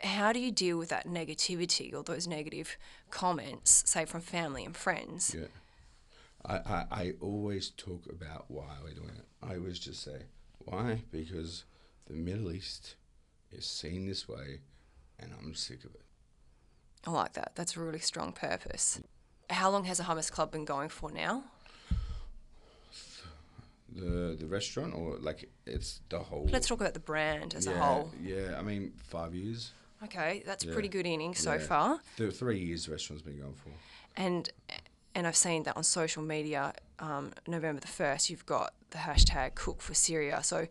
[0.03, 2.77] How do you deal with that negativity or those negative
[3.11, 5.35] comments, say from family and friends?
[5.39, 5.47] Yeah.
[6.45, 9.27] I, I, I always talk about why we're doing it.
[9.43, 10.23] I always just say,
[10.59, 11.03] why?
[11.11, 11.65] Because
[12.07, 12.97] the Middle East
[13.51, 14.61] is seen this way
[15.19, 16.03] and I'm sick of it.
[17.07, 17.53] I like that.
[17.55, 19.01] That's a really strong purpose.
[19.51, 21.45] How long has the Hummus Club been going for now?
[23.95, 27.73] The the restaurant or like it's the whole Let's talk about the brand as yeah,
[27.73, 28.11] a whole.
[28.21, 29.71] Yeah, I mean five years.
[30.07, 30.73] Okay, that's a Yeah.
[30.73, 31.67] pretty good innings so Yeah.
[31.67, 32.01] far.
[32.17, 33.71] The three years the restaurant's been going for.
[34.17, 34.51] and
[35.15, 36.75] and I've seen that on social media.
[36.99, 40.43] Um, November the first, you've got the hashtag Cook for Syria.
[40.43, 40.69] So,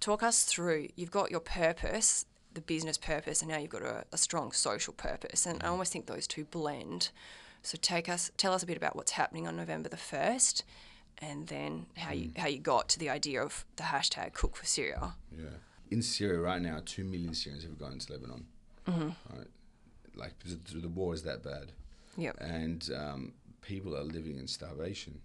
[0.00, 0.88] talk us through.
[0.96, 4.92] You've got your purpose, the business purpose, and now you've got a, a strong social
[4.92, 5.46] purpose.
[5.46, 7.08] And I almost think those two blend.
[7.62, 10.62] So, take us, tell us a bit about what's happening on November the first,
[11.18, 14.66] and then how you how you got to the idea of the hashtag Cook for
[14.66, 15.14] Syria.
[15.34, 15.44] Yeah.
[15.90, 18.46] In Syria right now, two million Syrians have gone into Lebanon.
[18.86, 19.46] Right.
[20.14, 21.72] Like the, the war is that bad.
[22.18, 22.36] Yep.
[22.40, 25.20] and um, people are living in starvation.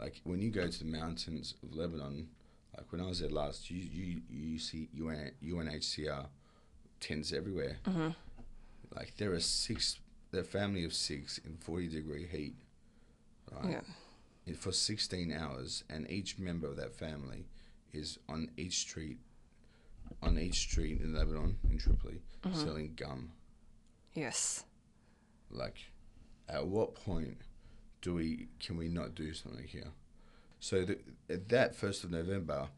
[0.00, 2.28] Like when you go to the mountains of Lebanon,
[2.76, 6.26] like when I was there last, you you, you see UN, UNHCR
[7.00, 7.76] tents everywhere.
[8.94, 9.98] Like there are six,
[10.32, 12.54] a family of six in forty degree heat,
[13.52, 13.70] right?
[13.70, 13.80] Yeah.
[14.46, 17.46] And For sixteen hours, and each member of that family
[17.92, 19.18] is on each street,
[20.22, 22.58] on each street in Lebanon in Tripoli, mm-hmm.
[22.58, 23.30] selling gum.
[24.14, 24.64] Yes.
[25.50, 25.76] like
[26.48, 27.36] at what point
[28.02, 29.92] do we can we not do something here?
[30.60, 30.98] So the,
[31.30, 32.68] at that first of november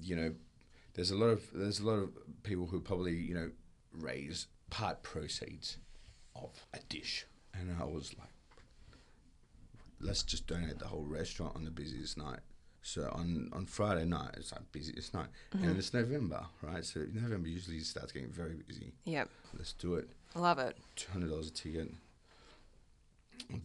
[0.00, 0.34] you know
[0.94, 2.10] there's a lot of there's a lot of
[2.42, 3.50] people who probably you know
[3.92, 5.76] raise part proceeds
[6.34, 7.26] of a dish.
[7.54, 8.28] And i was like
[10.00, 12.40] let's just donate the whole restaurant on the busiest night
[12.82, 14.92] so on, on Friday night, it's like busy.
[14.92, 16.84] busiest night, and it's November, right?
[16.84, 18.92] So November usually starts getting very busy.
[19.04, 19.28] Yep.
[19.56, 20.76] Let's do it I love it.
[20.96, 21.92] two hundred dollars a ticket.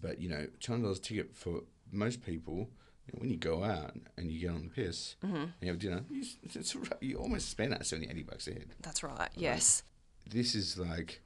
[0.01, 2.69] But you know, two hundred dollars a ticket for most people.
[3.07, 5.79] You know, when you go out and you get on the piss and you have
[5.79, 8.65] dinner, you, it's, you almost spend that 70, 80 bucks a head.
[8.81, 9.29] That's right.
[9.33, 9.83] Yes.
[10.29, 11.21] This is like,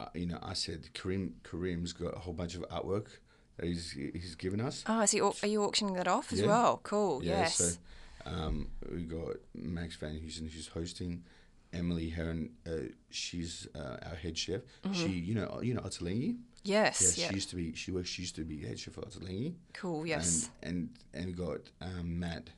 [0.00, 3.18] uh, you know, I said Kareem Kareem's got a whole bunch of artwork
[3.62, 4.84] he's he's given us.
[4.86, 6.46] Oh, is he, au- are you auctioning that off as Yeah.
[6.48, 6.80] well?
[6.82, 7.22] Cool.
[7.24, 7.56] yes.
[7.56, 11.24] So um, we got Max Van Houston who's hosting.
[11.70, 14.62] Emily Heron, uh, she's uh, our head chef.
[14.92, 16.38] She, you know, you know Ottolenghi.
[16.64, 17.18] yes.
[17.18, 17.28] Yeah, Yeah.
[17.28, 17.74] she used to be.
[17.74, 18.08] She works.
[18.08, 19.52] She used to be head chef for Ottolenghi.
[19.74, 20.06] Cool.
[20.06, 20.48] Yes.
[20.62, 22.48] And and, and got um, Matt,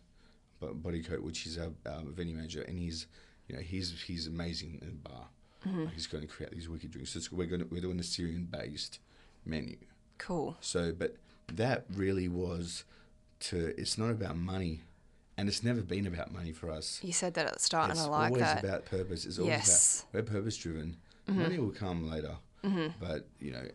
[0.61, 3.09] Bo- Bodycoat, which is our um, venue manager, and he's,
[3.49, 5.27] you know, he's he's amazing in the bar.
[5.67, 5.87] Mm-hmm.
[5.93, 7.11] He's going to create these wicked drinks.
[7.13, 9.01] So it's, we're going to, we're doing a Syrian based
[9.45, 9.77] menu.
[10.21, 10.57] Cool.
[10.61, 11.17] So, but
[11.53, 12.85] that really was
[13.41, 13.75] to.
[13.79, 14.83] It's not about money,
[15.37, 17.01] and it's never been about money for us.
[17.03, 18.41] You said that at the start, It's and I like that.
[18.41, 19.27] It's always about purpose.
[19.27, 20.05] It's always Yes.
[20.13, 20.97] about we're purpose driven.
[21.29, 21.43] Mm-hmm.
[21.43, 22.89] Money will come later, mm-hmm.
[23.01, 23.67] but you know,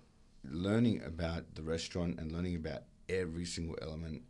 [0.44, 4.24] learning about the restaurant and learning about every single element,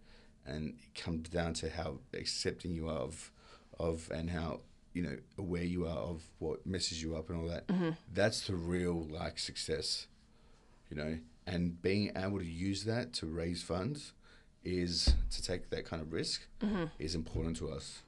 [0.46, 3.32] and it comes down to how accepting you are of,
[3.80, 4.62] of and how
[4.94, 7.68] you know aware you are of what messes you up and all that.
[7.68, 7.92] Mm-hmm.
[8.14, 10.08] That's the real like success,
[10.90, 14.14] you know, and being able to use that to raise funds
[14.64, 16.42] is to take that kind of risk
[16.98, 18.02] is important to us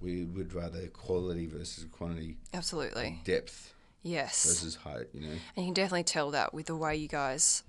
[0.00, 3.20] we would rather quality versus quantity, Absolutely.
[3.24, 4.46] depth Yes.
[4.46, 5.08] versus height.
[5.12, 7.62] You know, And you can definitely tell that with the way you guys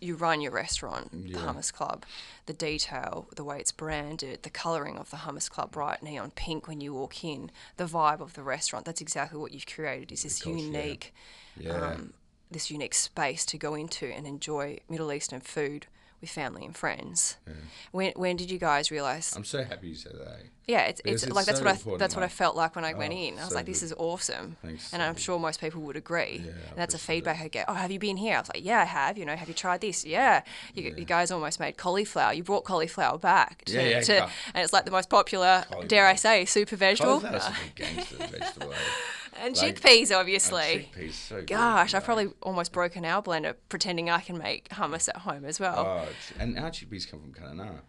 [0.00, 2.04] you, run your restaurant, the Hummus Club,
[2.46, 6.66] the detail, the way it's branded, the colouring of the Hummus Club, bright neon pink
[6.66, 8.84] when you walk in, the vibe of the restaurant.
[8.84, 10.10] That's exactly what you've created.
[10.10, 10.64] Is this culture, yeah.
[10.64, 11.14] unique,
[11.56, 12.12] yeah, um,
[12.50, 15.86] this unique space to go into and enjoy Middle Eastern food
[16.20, 17.36] with family and friends.
[17.46, 17.52] Yeah.
[17.92, 19.34] When when did you guys realize?
[19.36, 20.28] I'm so happy you said that.
[20.40, 20.46] eh?
[20.66, 22.92] yeah, it's, it's it's like that's what I that's what I felt like when I
[22.92, 23.34] went Oh, in.
[23.38, 23.86] I was so like, this good.
[23.86, 25.22] is awesome, Thanks, and so I'm good.
[25.22, 26.42] sure most people would agree.
[26.44, 27.44] Yeah, and that's a feedback that.
[27.44, 27.66] I get.
[27.68, 28.34] Oh, have you been here?
[28.34, 29.16] I was like, yeah, I have.
[29.16, 30.04] You know, have you tried this?
[30.04, 30.42] Yeah.
[30.74, 32.32] You, you guys almost made cauliflower.
[32.32, 33.64] You brought cauliflower back.
[33.66, 34.22] To, Yeah, yeah, to-
[34.54, 37.20] and it's like the most popular, dare I say, super vegetable.
[37.20, 38.74] Cauliflower's a gangster vegetable.
[39.40, 40.88] And Like- chickpeas, obviously.
[40.94, 45.08] chickpeas, so good, Gosh, I've probably almost broken our blender pretending I can make hummus
[45.08, 45.78] at home as well.
[45.78, 47.80] Oh, and our chickpeas come from Kununurra.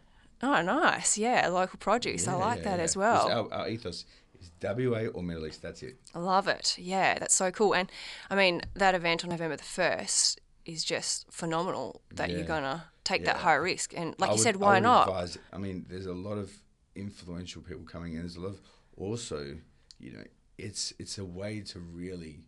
[0.42, 1.18] Oh, nice.
[1.18, 2.28] Yeah, local produce.
[2.28, 2.84] I like yeah, that yeah.
[2.84, 3.30] as well.
[3.52, 4.06] Our, our ethos
[4.40, 5.62] is WA or Middle East.
[5.62, 5.98] That's it.
[6.16, 6.78] I love it.
[6.80, 7.74] Yeah, that's so cool.
[7.76, 7.92] And
[8.30, 12.84] I mean, that event on November the 1st is just phenomenal that you're going to
[13.04, 13.94] take that high risk.
[13.98, 15.08] And like I you would- said, why would not?
[15.10, 16.52] Advise, I mean, there's a lot of
[16.96, 18.20] influential people coming in.
[18.20, 18.62] There's a lot of
[18.96, 19.58] also,
[20.00, 20.24] you know,
[20.60, 22.46] it's it's a way to really,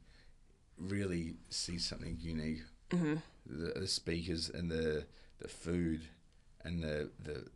[0.77, 2.63] really see something unique.
[2.89, 3.15] Mm-hmm.
[3.45, 5.05] The, the speakers and the
[5.39, 6.01] the food
[6.63, 7.47] and the the,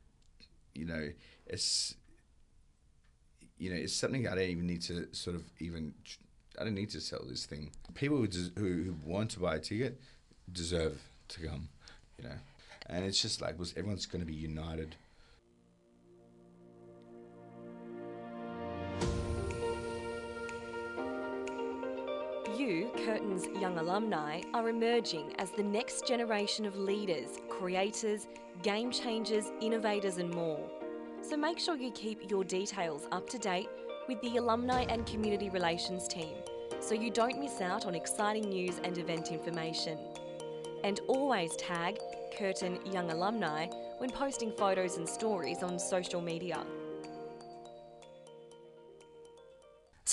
[0.73, 1.09] you know,
[1.45, 1.95] it's.
[3.57, 5.93] You know, it's something I don't even need to sort of even.
[6.59, 7.71] I don't need to sell this thing.
[7.93, 10.01] People who, des- who, who want to buy a ticket
[10.51, 11.69] deserve to come.
[12.17, 12.35] You know,
[12.87, 14.97] and it's just like was everyone's going to be united.
[22.65, 28.25] You, Curtin's young alumni, are emerging as the next generation of leaders, creators,
[28.63, 30.59] game changers, innovators, and more.
[31.21, 33.69] So make sure you keep your details up to date
[34.07, 36.37] with the Alumni and Community Relations team
[36.79, 39.99] so you don't miss out on exciting news and event information.
[40.83, 41.99] And always tag
[42.35, 43.67] Curtin Young Alumni
[43.99, 46.65] when posting photos and stories on social media.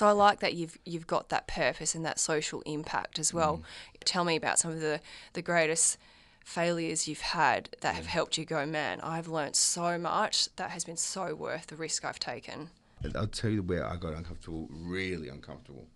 [0.02, 3.58] So I like that you've you've got that purpose and that social impact as well.
[3.58, 3.62] Mm.
[4.04, 5.00] Tell me about some of the
[5.34, 5.96] the greatest
[6.44, 10.82] failures you've had that have helped you go, man, I've learnt so much that has
[10.82, 12.70] been so worth the risk I've taken.
[13.14, 15.86] I'll tell you where I got uncomfortable, really uncomfortable.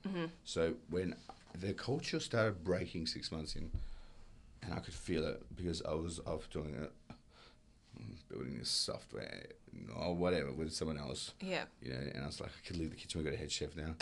[0.44, 1.16] So when
[1.58, 3.72] the culture started breaking six months in,
[4.62, 6.92] and I could feel it because I was off doing it,
[8.28, 9.46] building this software
[9.94, 11.32] or whatever with someone else.
[11.40, 11.64] Yeah.
[11.82, 13.20] You know, and I was like, I could leave the kitchen.
[13.20, 13.94] We got a head chef now.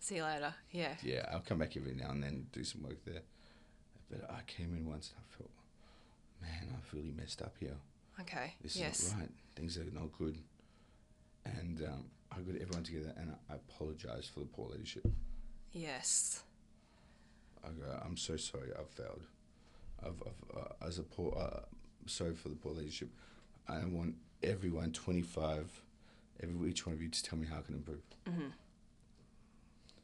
[0.00, 0.54] See you later.
[0.70, 0.94] Yeah.
[1.02, 3.22] Yeah, I'll come back every now and then do some work there.
[4.10, 5.50] But I came in once and I felt,
[6.42, 7.76] man, I've really messed up here.
[8.20, 8.54] Okay.
[8.62, 9.00] This yes.
[9.00, 9.30] is not right.
[9.56, 10.38] Things are not good.
[11.46, 15.06] And um, I got everyone together and I, apologise for the poor leadership.
[15.72, 16.42] Yes.
[17.64, 18.70] I go, I'm so sorry.
[18.78, 19.22] I've failed.
[20.04, 21.60] I've, I've uh, as a poor, uh,
[22.06, 23.08] sorry for the poor leadership.
[23.68, 25.82] I want everyone, 25,
[26.42, 28.02] every each one of you, to tell me how I can improve.
[28.28, 28.48] Mm-hmm.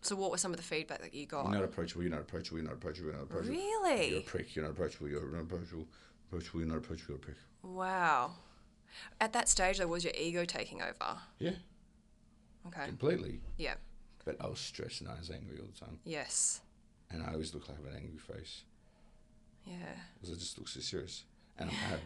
[0.02, 1.44] So what was some of the feedback that you got?
[1.44, 2.02] You're not approachable.
[2.02, 2.58] You're not approachable.
[2.58, 3.08] You're not approachable.
[3.10, 3.54] You're not approachable.
[3.54, 4.10] Really?
[4.10, 4.56] You're a prick.
[4.56, 5.08] You're not approachable.
[5.08, 5.86] You're not approachable.
[6.28, 6.60] Approachable.
[6.60, 7.08] You're not approachable.
[7.10, 7.36] You're a prick.
[7.62, 8.32] Wow.
[9.20, 11.18] At that stage though, was your ego taking over?
[11.38, 11.52] Yeah,
[12.66, 12.86] Okay.
[12.86, 13.40] completely.
[13.56, 13.74] Yeah.
[14.24, 15.98] But I was stressed and I was angry all the time.
[16.04, 16.60] Yes.
[17.10, 18.62] And I always look like I have an angry face
[19.66, 19.74] Yeah.
[20.14, 21.24] because I just look so serious.
[21.60, 22.00] And I'm Arab.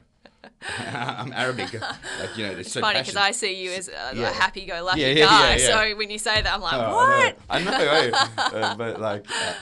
[1.19, 1.73] I'm Arabic.
[1.81, 3.17] Like, you know, it's, so Funny because.
[3.17, 4.33] I see you as a, Yeah.
[4.33, 5.57] happy-go-lucky Yeah, yeah, guy.
[5.59, 7.39] So when you say that, I'm like, Oh, what?
[7.49, 8.29] I know, I know, eh?
[8.39, 9.57] Uh, but like at,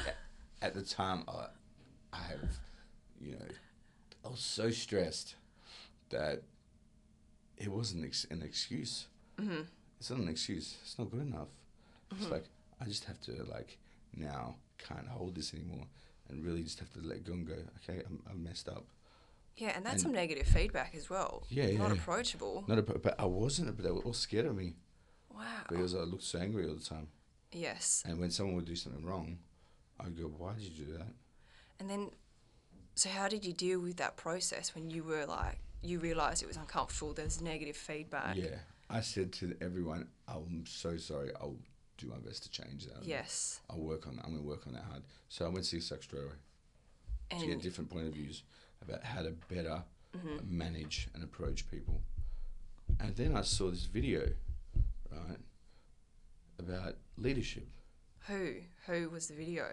[0.62, 1.46] at the time, I,
[2.12, 2.40] I have,
[3.20, 3.46] you know,
[4.24, 5.36] I was so stressed
[6.10, 6.42] that
[7.56, 9.06] it wasn't ex- an excuse.
[9.40, 9.62] Mm-hmm.
[10.00, 10.76] It's not an excuse.
[10.82, 11.48] It's not good enough.
[12.18, 12.44] It's like
[12.80, 13.78] I just have to like
[14.14, 15.86] now can't hold this anymore,
[16.28, 17.54] and really just have to let go and go.
[17.88, 18.84] Okay, I'm, I'm messed up.
[19.56, 21.46] Yeah, and that's And- some negative feedback as well.
[21.48, 21.92] Yeah, Not yeah.
[21.94, 22.64] approachable.
[22.66, 23.74] Not a, but I wasn't.
[23.76, 24.76] But they were all scared of me
[25.30, 25.64] Wow.
[25.68, 27.08] because I looked so angry all the time.
[27.52, 28.02] Yes.
[28.06, 29.38] And when someone would do something wrong,
[30.00, 31.12] I'd go, "Why did you do that?"
[31.78, 32.10] And then,
[32.94, 36.46] so how did you deal with that process when you were like, you realised it
[36.46, 38.36] was uncomfortable, there's negative feedback?
[38.36, 41.30] Yeah, I said to everyone, "I'm so sorry.
[41.36, 41.58] I'll
[41.98, 43.04] do my best to change that.
[43.04, 43.60] Yes.
[43.68, 44.24] I'll work on that.
[44.24, 46.36] I'm gonna work on that hard." So I went to see a sex straight away
[47.38, 48.42] to get different point of views
[48.82, 49.82] about how to better
[50.14, 50.58] Mm-hmm.
[50.58, 52.02] manage and approach people.
[53.00, 54.28] And then I saw this video,
[55.10, 55.38] right,
[56.58, 57.66] about leadership.
[58.28, 58.56] who?
[58.88, 59.64] Who was the video?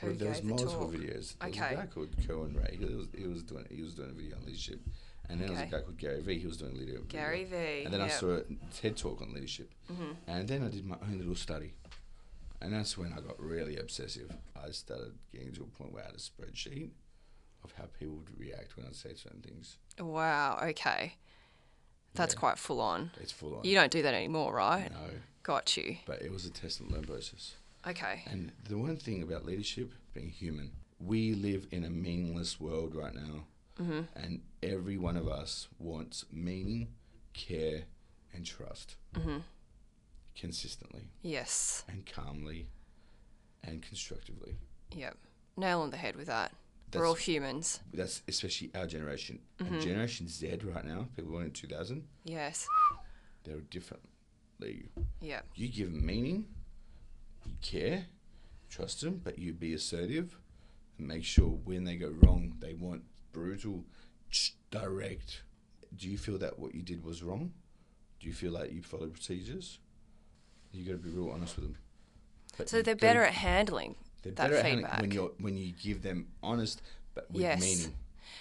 [0.00, 0.94] Who Well, there was the multiple talk?
[0.94, 1.36] videos.
[1.38, 1.74] There was Okay.
[1.74, 2.76] a guy called Cohen Ray.
[2.78, 4.80] He was, he was doing he was doing a video on leadership,
[5.28, 6.38] and then there was a guy called Gary Vee.
[6.38, 7.08] He was doing leadership.
[7.08, 7.84] Gary Vee.
[7.84, 9.70] And then I saw a TED talk on leadership.
[10.26, 11.74] And then I did my own little study.
[12.62, 14.30] And that's when I got really obsessive.
[14.56, 16.92] I started getting to a point where I had a spreadsheet
[17.64, 19.78] of how people would react when I say certain things.
[19.98, 21.16] Wow, okay.
[22.14, 22.40] That's Yeah.
[22.40, 23.10] quite full on.
[23.20, 23.64] It's full on.
[23.64, 24.90] You don't do that anymore, right?
[24.90, 25.10] No,
[25.42, 25.98] Got you.
[26.06, 27.56] but it was a test and learn process.
[27.86, 28.22] Okay.
[28.26, 33.14] And the one thing about leadership, being human, we live in a meaningless world right
[33.14, 33.46] now.
[33.76, 34.02] Mm-hmm.
[34.14, 36.94] and every one of us wants meaning,
[37.32, 37.82] care,
[38.32, 39.38] and trust mm-hmm.
[40.36, 41.84] consistently Yes.
[41.88, 42.68] and calmly
[43.64, 44.58] and constructively.
[44.94, 45.16] Yep.
[45.56, 46.52] Nail on the head with that.
[46.94, 47.80] We're all humans.
[47.92, 49.40] That's especially our generation.
[49.58, 49.74] Mm-hmm.
[49.74, 52.66] And Generation Z right now, people born in 2000, Yes.
[53.44, 54.02] they're different.
[55.20, 55.46] Yep.
[55.56, 56.46] You give them meaning,
[57.44, 58.06] you care,
[58.70, 60.38] trust them, but you be assertive
[60.98, 63.02] and make sure when they go wrong, they want
[63.32, 63.84] brutal,
[64.70, 65.42] direct.
[65.94, 67.52] Do you feel that what you did was wrong?
[68.20, 69.78] Do you feel like you followed procedures?
[70.72, 71.76] You got to be real honest with them.
[72.56, 75.00] But So they're better at handling They're that better at feedback.
[75.00, 76.82] when you when you give them honest,
[77.14, 77.60] but with yes.
[77.60, 77.94] meaning.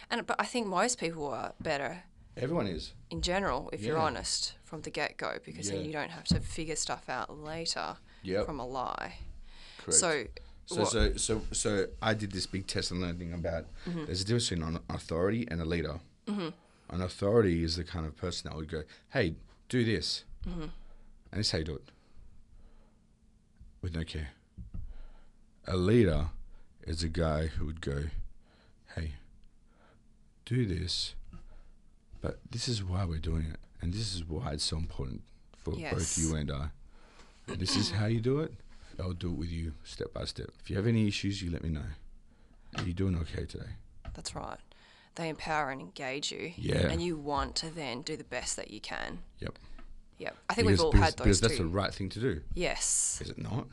[0.10, 2.04] And but I think most people are better
[2.38, 2.94] Everyone is.
[3.12, 6.40] in general if you're honest from the get go because then you don't have to
[6.40, 8.46] figure stuff out later Yep.
[8.46, 9.16] from a lie.
[9.80, 10.00] Correct.
[10.00, 10.24] So,
[10.66, 14.06] So, what- so, so, so I did this big test and learning about Mm-hmm.
[14.06, 16.00] there's a difference between an authority and a leader.
[16.28, 19.36] An authority is the kind of person that would go, hey,
[19.68, 20.24] do this.
[20.48, 20.62] Mm-hmm.
[20.62, 21.90] And this is how you do it.
[23.82, 24.30] With no care.
[25.68, 26.28] A leader
[26.86, 28.06] is a guy who would go,
[28.96, 29.14] hey,
[30.46, 31.16] do this,
[32.22, 33.60] but this is why we're doing it.
[33.82, 35.22] And this is why it's so important
[35.58, 36.68] for both you and I.
[37.48, 38.54] This is how you do it.
[39.00, 40.48] I'll do it with you step by step.
[40.62, 41.82] If you have any issues, you let me know.
[42.78, 43.70] Are you doing okay today?
[44.14, 44.60] that's right.
[45.16, 46.54] They empower and engage you.
[46.56, 46.88] Yeah.
[46.90, 49.20] And you want to then do the best that you can.
[49.40, 49.58] Yep.
[50.20, 50.38] Yep.
[50.50, 51.64] I think because, we've all because, had those because that's two.
[51.64, 52.42] the right thing to do.
[52.56, 53.20] yes.
[53.22, 53.68] Is it not?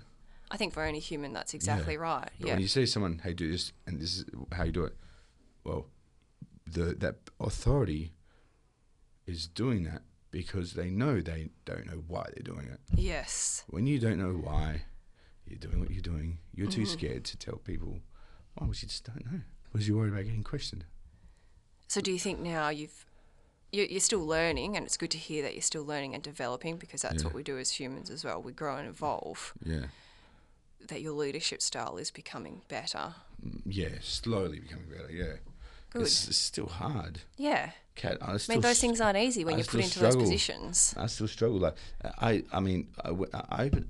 [0.50, 2.28] I think for any human that's exactly right.
[2.38, 2.54] But Yeah.
[2.54, 4.96] When you say someone, "Hey, do this," and this is how you do it,
[5.64, 5.86] well,
[6.66, 8.14] the that authority
[9.26, 12.80] is doing that because they know they don't know why they're doing it.
[12.94, 13.64] yes.
[13.68, 14.82] When you don't know why
[15.46, 16.92] you're doing what you're doing, you're too Mm-hmm.
[16.92, 18.00] scared to tell people.
[18.54, 18.66] Why?
[18.66, 19.40] Because you just don't know.
[19.72, 20.84] Because you're worried about getting questioned.
[21.88, 23.06] So do you think now you've
[23.72, 26.76] you- you're still learning, and it's good to hear that you're still learning and developing
[26.76, 27.28] because that's Yeah.
[27.28, 28.42] what we do as humans as well.
[28.42, 29.52] We grow and evolve.
[29.64, 29.86] Yeah.
[30.88, 33.14] That your leadership style is becoming better.
[33.44, 33.88] Mm, Yeah.
[34.00, 35.10] Slowly becoming better.
[35.12, 35.34] Yeah.
[35.90, 36.02] Good.
[36.02, 37.20] It's, it's still hard.
[37.36, 37.70] Yeah.
[37.96, 38.18] Cat.
[38.22, 40.94] I, I mean, those things aren't easy when I you're put into those positions.
[40.96, 41.58] I still struggle.
[41.58, 41.74] Like
[42.18, 43.10] I, I mean, I,
[43.64, 43.86] opened,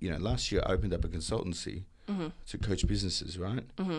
[0.00, 2.28] you know, last year I opened up a consultancy Mm-hmm.
[2.46, 3.64] to coach businesses, right?
[3.78, 3.98] Mm-hmm.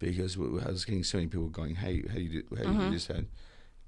[0.00, 2.56] Because I was getting so many people going, "Hey, how do you do?
[2.56, 2.86] How do you Mm-hmm.
[2.86, 3.28] do this?" And,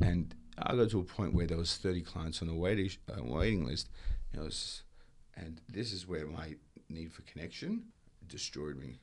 [0.00, 3.24] and I got to a point where there was thirty clients on the waiting uh,
[3.24, 3.88] waiting list.
[4.32, 4.82] And, it was,
[5.36, 6.54] and this is where my
[6.88, 7.84] need for connection
[8.28, 8.98] destroyed me,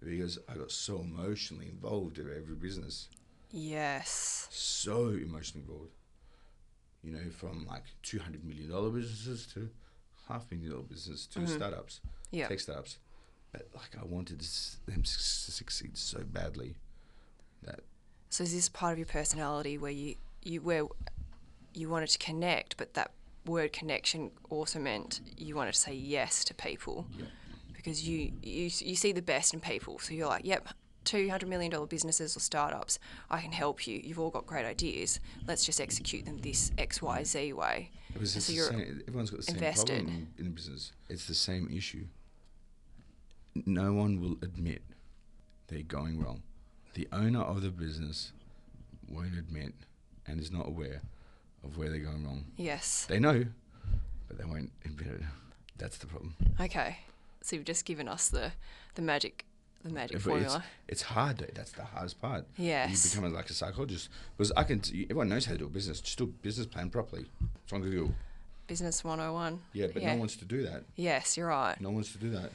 [0.00, 3.08] because I got so emotionally involved in every business
[3.50, 4.46] Yes.
[4.50, 5.92] so emotionally involved.
[7.02, 9.70] You know, from like two hundred million dollar businesses to
[10.28, 11.56] half million dollar business to mm-hmm.
[11.56, 12.48] startups, Yeah.
[12.48, 12.98] tech startups.
[13.52, 14.40] But like, I wanted
[14.86, 16.76] them to succeed so badly
[17.62, 17.80] that
[18.28, 20.84] So is this part of your personality where you you where
[21.72, 23.12] you wanted to connect, but that
[23.48, 27.06] word connection also meant you wanted to say yes to people
[27.74, 29.98] because you you you see the best in people.
[29.98, 30.68] So you're like, yep.
[31.04, 32.98] Two hundred million dollar businesses or startups,
[33.30, 33.98] I can help you.
[34.04, 35.20] You've all got great ideas.
[35.46, 37.90] Let's just execute them this X Y Z way.
[38.14, 40.04] it was so you're same, everyone's got the same invested.
[40.04, 40.92] problem in, in business.
[41.08, 42.04] It's the same issue.
[43.64, 44.82] No one will admit
[45.68, 46.42] they're going wrong.
[46.92, 48.32] The owner of the business
[49.08, 49.72] won't admit
[50.26, 51.00] and is not aware
[51.68, 52.44] of where they're going wrong.
[52.56, 53.06] Yes.
[53.06, 53.44] They know,
[54.26, 55.20] but they won't admit it.
[55.76, 56.34] That's the problem.
[56.60, 56.98] Okay.
[57.42, 58.52] So you've just given us the
[58.94, 59.44] the magic
[59.84, 60.64] the magic But it's, formula.
[60.88, 61.50] it's hard.
[61.54, 62.46] That's the hardest part.
[62.56, 63.14] Yes.
[63.14, 64.80] You become like a psychologist because I can.
[64.80, 66.00] T- everyone knows how to do a business.
[66.00, 67.26] Just do a business plan properly.
[67.62, 68.12] It's on Google.
[68.66, 69.60] Business 101.
[69.72, 70.82] Yeah, but no one wants to do that.
[70.96, 71.80] Yes, you're right.
[71.80, 72.50] No one wants to do that.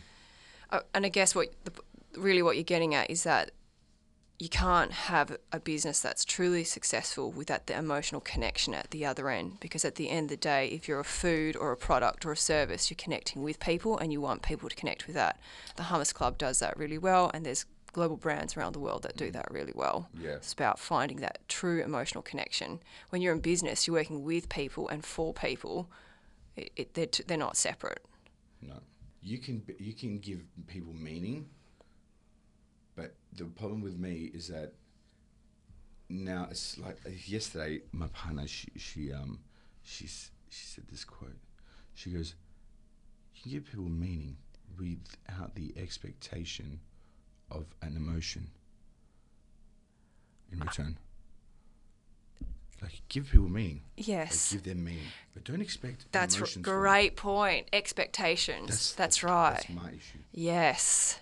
[0.70, 1.72] Uh, and I guess what the,
[2.20, 3.52] really what you're getting at is that
[4.40, 9.30] you can't have a business that's truly successful without the emotional connection at the other
[9.30, 9.60] end.
[9.60, 12.32] Because at the end of the day, if you're a food or a product or
[12.32, 15.40] a service, you're connecting with people and you want people to connect with that.
[15.76, 19.16] The Hummus Club does that really well, and there's global brands around the world that
[19.16, 19.34] do mm.
[19.34, 20.10] that really well.
[20.20, 20.32] Yeah.
[20.32, 22.80] It's about finding that true emotional connection.
[23.10, 25.90] When you're in business, you're working with people and for people.
[26.56, 28.04] It, it, they're, t- they're not separate.
[28.62, 28.80] No,
[29.22, 31.48] you can you can give people meaning,
[33.36, 34.74] the problem with me is that
[36.10, 37.82] now it's like yesterday.
[37.92, 39.40] My partner, she she um,
[39.84, 41.38] she's she said this quote.
[41.96, 42.36] She goes,
[43.36, 44.38] "You can give people meaning
[44.78, 46.80] without the expectation
[47.50, 48.52] of an emotion
[50.52, 50.98] in return."
[52.82, 54.52] Like give people meaning, like Yes.
[54.52, 56.82] give them meaning, but don't expect That's a emotions from them.
[56.82, 57.68] great point.
[57.72, 58.94] Expectations.
[58.98, 59.54] That's, right.
[59.54, 60.20] That's my issue.
[60.34, 61.20] yes.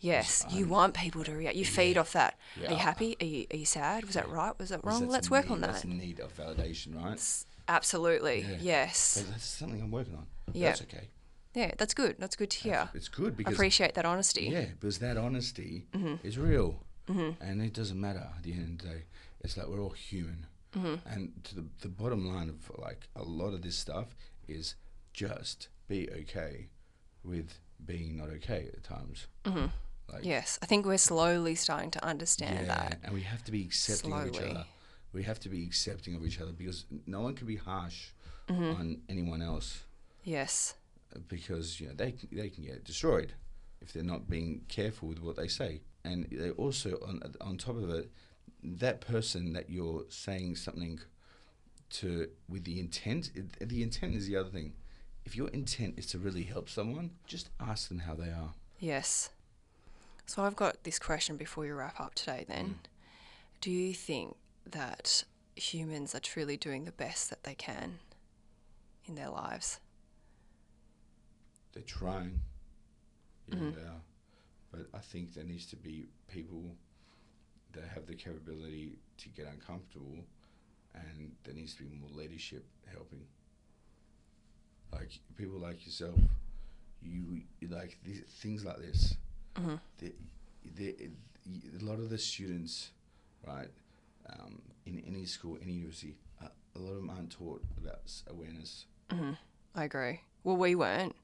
[0.00, 1.56] Yes, you want people to react.
[1.56, 2.38] You feed off that.
[2.66, 3.16] Are you happy?
[3.20, 4.04] Are you, are you sad?
[4.04, 4.52] Was that right?
[4.58, 5.00] Was that wrong?
[5.00, 5.84] that's Let's work need, on that.
[5.84, 7.20] a need of validation, right?
[7.68, 8.42] Absolutely.
[8.42, 8.56] Yeah.
[8.60, 9.22] Yes.
[9.22, 10.26] But that's something I'm working on.
[10.52, 10.68] Yeah.
[10.68, 11.08] That's okay.
[11.54, 12.16] Yeah, that's good.
[12.18, 12.88] That's good to hear.
[12.94, 13.52] It's good because.
[13.52, 14.48] I appreciate that honesty.
[14.52, 16.26] yeah, because that honesty Mm-hmm.
[16.26, 19.02] is real, and it doesn't matter at the end of the day.
[19.40, 21.08] It's like we're all human, Mm-hmm.
[21.08, 24.14] and to the the bottom line of like a lot of this stuff
[24.46, 24.74] is
[25.14, 26.68] just be okay
[27.24, 29.26] with being not okay at times.
[30.12, 32.98] Like, Yes, I think we're slowly starting to understand yeah, that.
[33.04, 34.64] and we have to be accepting of each other.
[35.12, 38.08] We have to be accepting of each other because no one can be harsh
[38.48, 38.80] Mm-hmm.
[38.80, 39.82] on anyone else
[40.22, 40.74] Yes.
[41.26, 43.32] because you know they can, they can get destroyed
[43.80, 45.80] if they're not being careful with what they say.
[46.04, 48.08] And they also on on top of it,
[48.62, 51.00] that person that you're saying something
[51.90, 54.74] to with the intent, it, the intent is the other thing.
[55.24, 58.54] If your intent is to really help someone, just ask them how they are.
[58.78, 59.30] Yes.
[60.26, 62.66] So I've got this question before we wrap up today then.
[62.66, 62.88] Mm.
[63.60, 64.36] Do you think
[64.68, 65.24] that
[65.54, 68.00] humans are truly doing the best that they can
[69.06, 69.80] in their lives?
[71.72, 72.40] They're trying,
[73.48, 73.70] yeah, mm-hmm.
[73.70, 74.02] they are.
[74.72, 76.74] But I think there needs to be people
[77.72, 80.18] that have the capability to get uncomfortable,
[80.94, 83.22] and there needs to be more leadership helping.
[84.92, 86.18] Like people like yourself,
[87.00, 89.16] you like these, things like this.
[89.56, 89.80] Mhm.
[89.98, 90.12] The,
[90.76, 91.10] the,
[91.80, 92.90] a lot of the students,
[93.46, 93.68] right,
[94.28, 98.86] um, in any school, any university, uh, a lot of them aren't taught about awareness.
[99.74, 100.20] I agree.
[100.44, 101.14] Well, we weren't.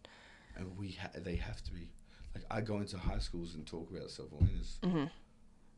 [0.56, 1.88] and we ha- they have to be
[2.34, 4.78] like I go into high schools and talk about self awareness.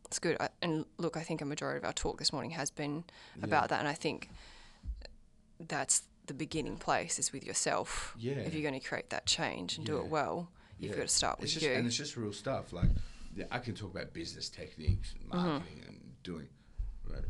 [0.07, 0.37] It's good.
[0.41, 3.05] I, and look, I think a majority of our talk this morning has been
[3.43, 3.79] about that.
[3.81, 4.29] And I think
[5.59, 8.15] that's the beginning place is with yourself.
[8.19, 8.35] Yeah.
[8.35, 11.39] If you're going to create that change and do it well, you've got to start
[11.39, 11.73] with it's just, you.
[11.73, 12.73] and it's just real stuff.
[12.73, 12.91] Like
[13.37, 15.49] yeah, I can talk about business techniques, and Mm-hmm.
[15.49, 16.49] marketing, and doing,
[17.07, 17.25] but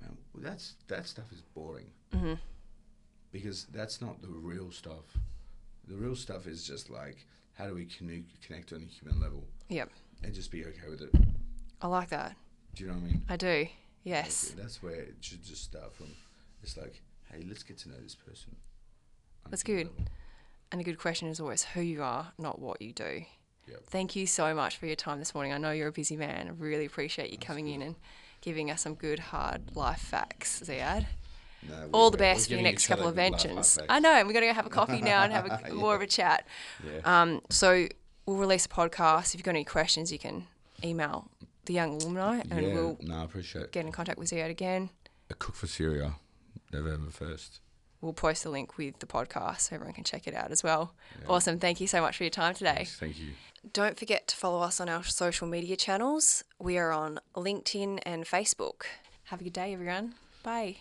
[0.00, 2.34] man, well, that's that stuff is boring Mm-hmm.
[3.32, 5.04] because that's not the real stuff.
[5.86, 7.86] The real stuff is just like how do we
[8.46, 9.90] connect on a human level Yep.
[10.22, 11.10] and just be okay with it.
[11.80, 12.34] I like that.
[12.74, 13.22] Do you know what I mean?
[13.28, 13.66] I do.
[14.02, 14.50] Yes.
[14.54, 16.08] Like, that's where it should just start from.
[16.62, 18.56] It's like, hey, let's get to know this person.
[19.50, 19.86] That's good.
[19.86, 20.04] level.
[20.72, 23.24] And a good question is always who you are, not what you do.
[23.68, 23.84] Yep.
[23.86, 25.52] Thank you so much for your time this morning.
[25.52, 26.48] I know you're a busy man.
[26.48, 27.94] I really appreciate you coming in and
[28.40, 31.06] giving us some good, hard life facts, Ziad.
[31.66, 33.78] No, All the best for your next couple of good ventures.
[33.88, 35.94] I know, and we're going to go have a coffee now and have a, more
[35.94, 36.46] of a chat.
[36.84, 37.22] Yeah.
[37.22, 37.88] Um, so
[38.26, 39.28] we'll release a podcast.
[39.28, 40.46] If you've got any questions, you can
[40.84, 41.30] email
[41.64, 44.90] the young alumni and yeah, we'll no, appreciate get in contact with Ziad again.
[45.30, 46.16] A cook for Syria,
[46.72, 47.60] November 1st.
[48.04, 50.92] We'll post the link with the podcast so everyone can check it out as well.
[51.26, 51.58] Awesome.
[51.58, 52.86] Thank you so much for your time today.
[52.86, 53.28] Thank you.
[53.72, 56.44] Don't forget to follow us on our social media channels.
[56.58, 58.82] We are on LinkedIn and Facebook.
[59.24, 60.16] Have a good day, everyone.
[60.42, 60.76] Bye.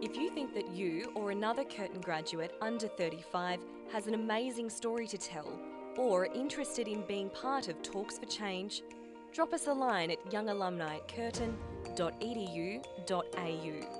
[0.00, 3.60] If you think that you or another Curtin graduate under 35
[3.92, 5.60] has an amazing story to tell
[5.98, 8.82] or interested in being part of Talks for Change,
[9.32, 13.99] drop us a line at youngalumni at curtin.edu.au.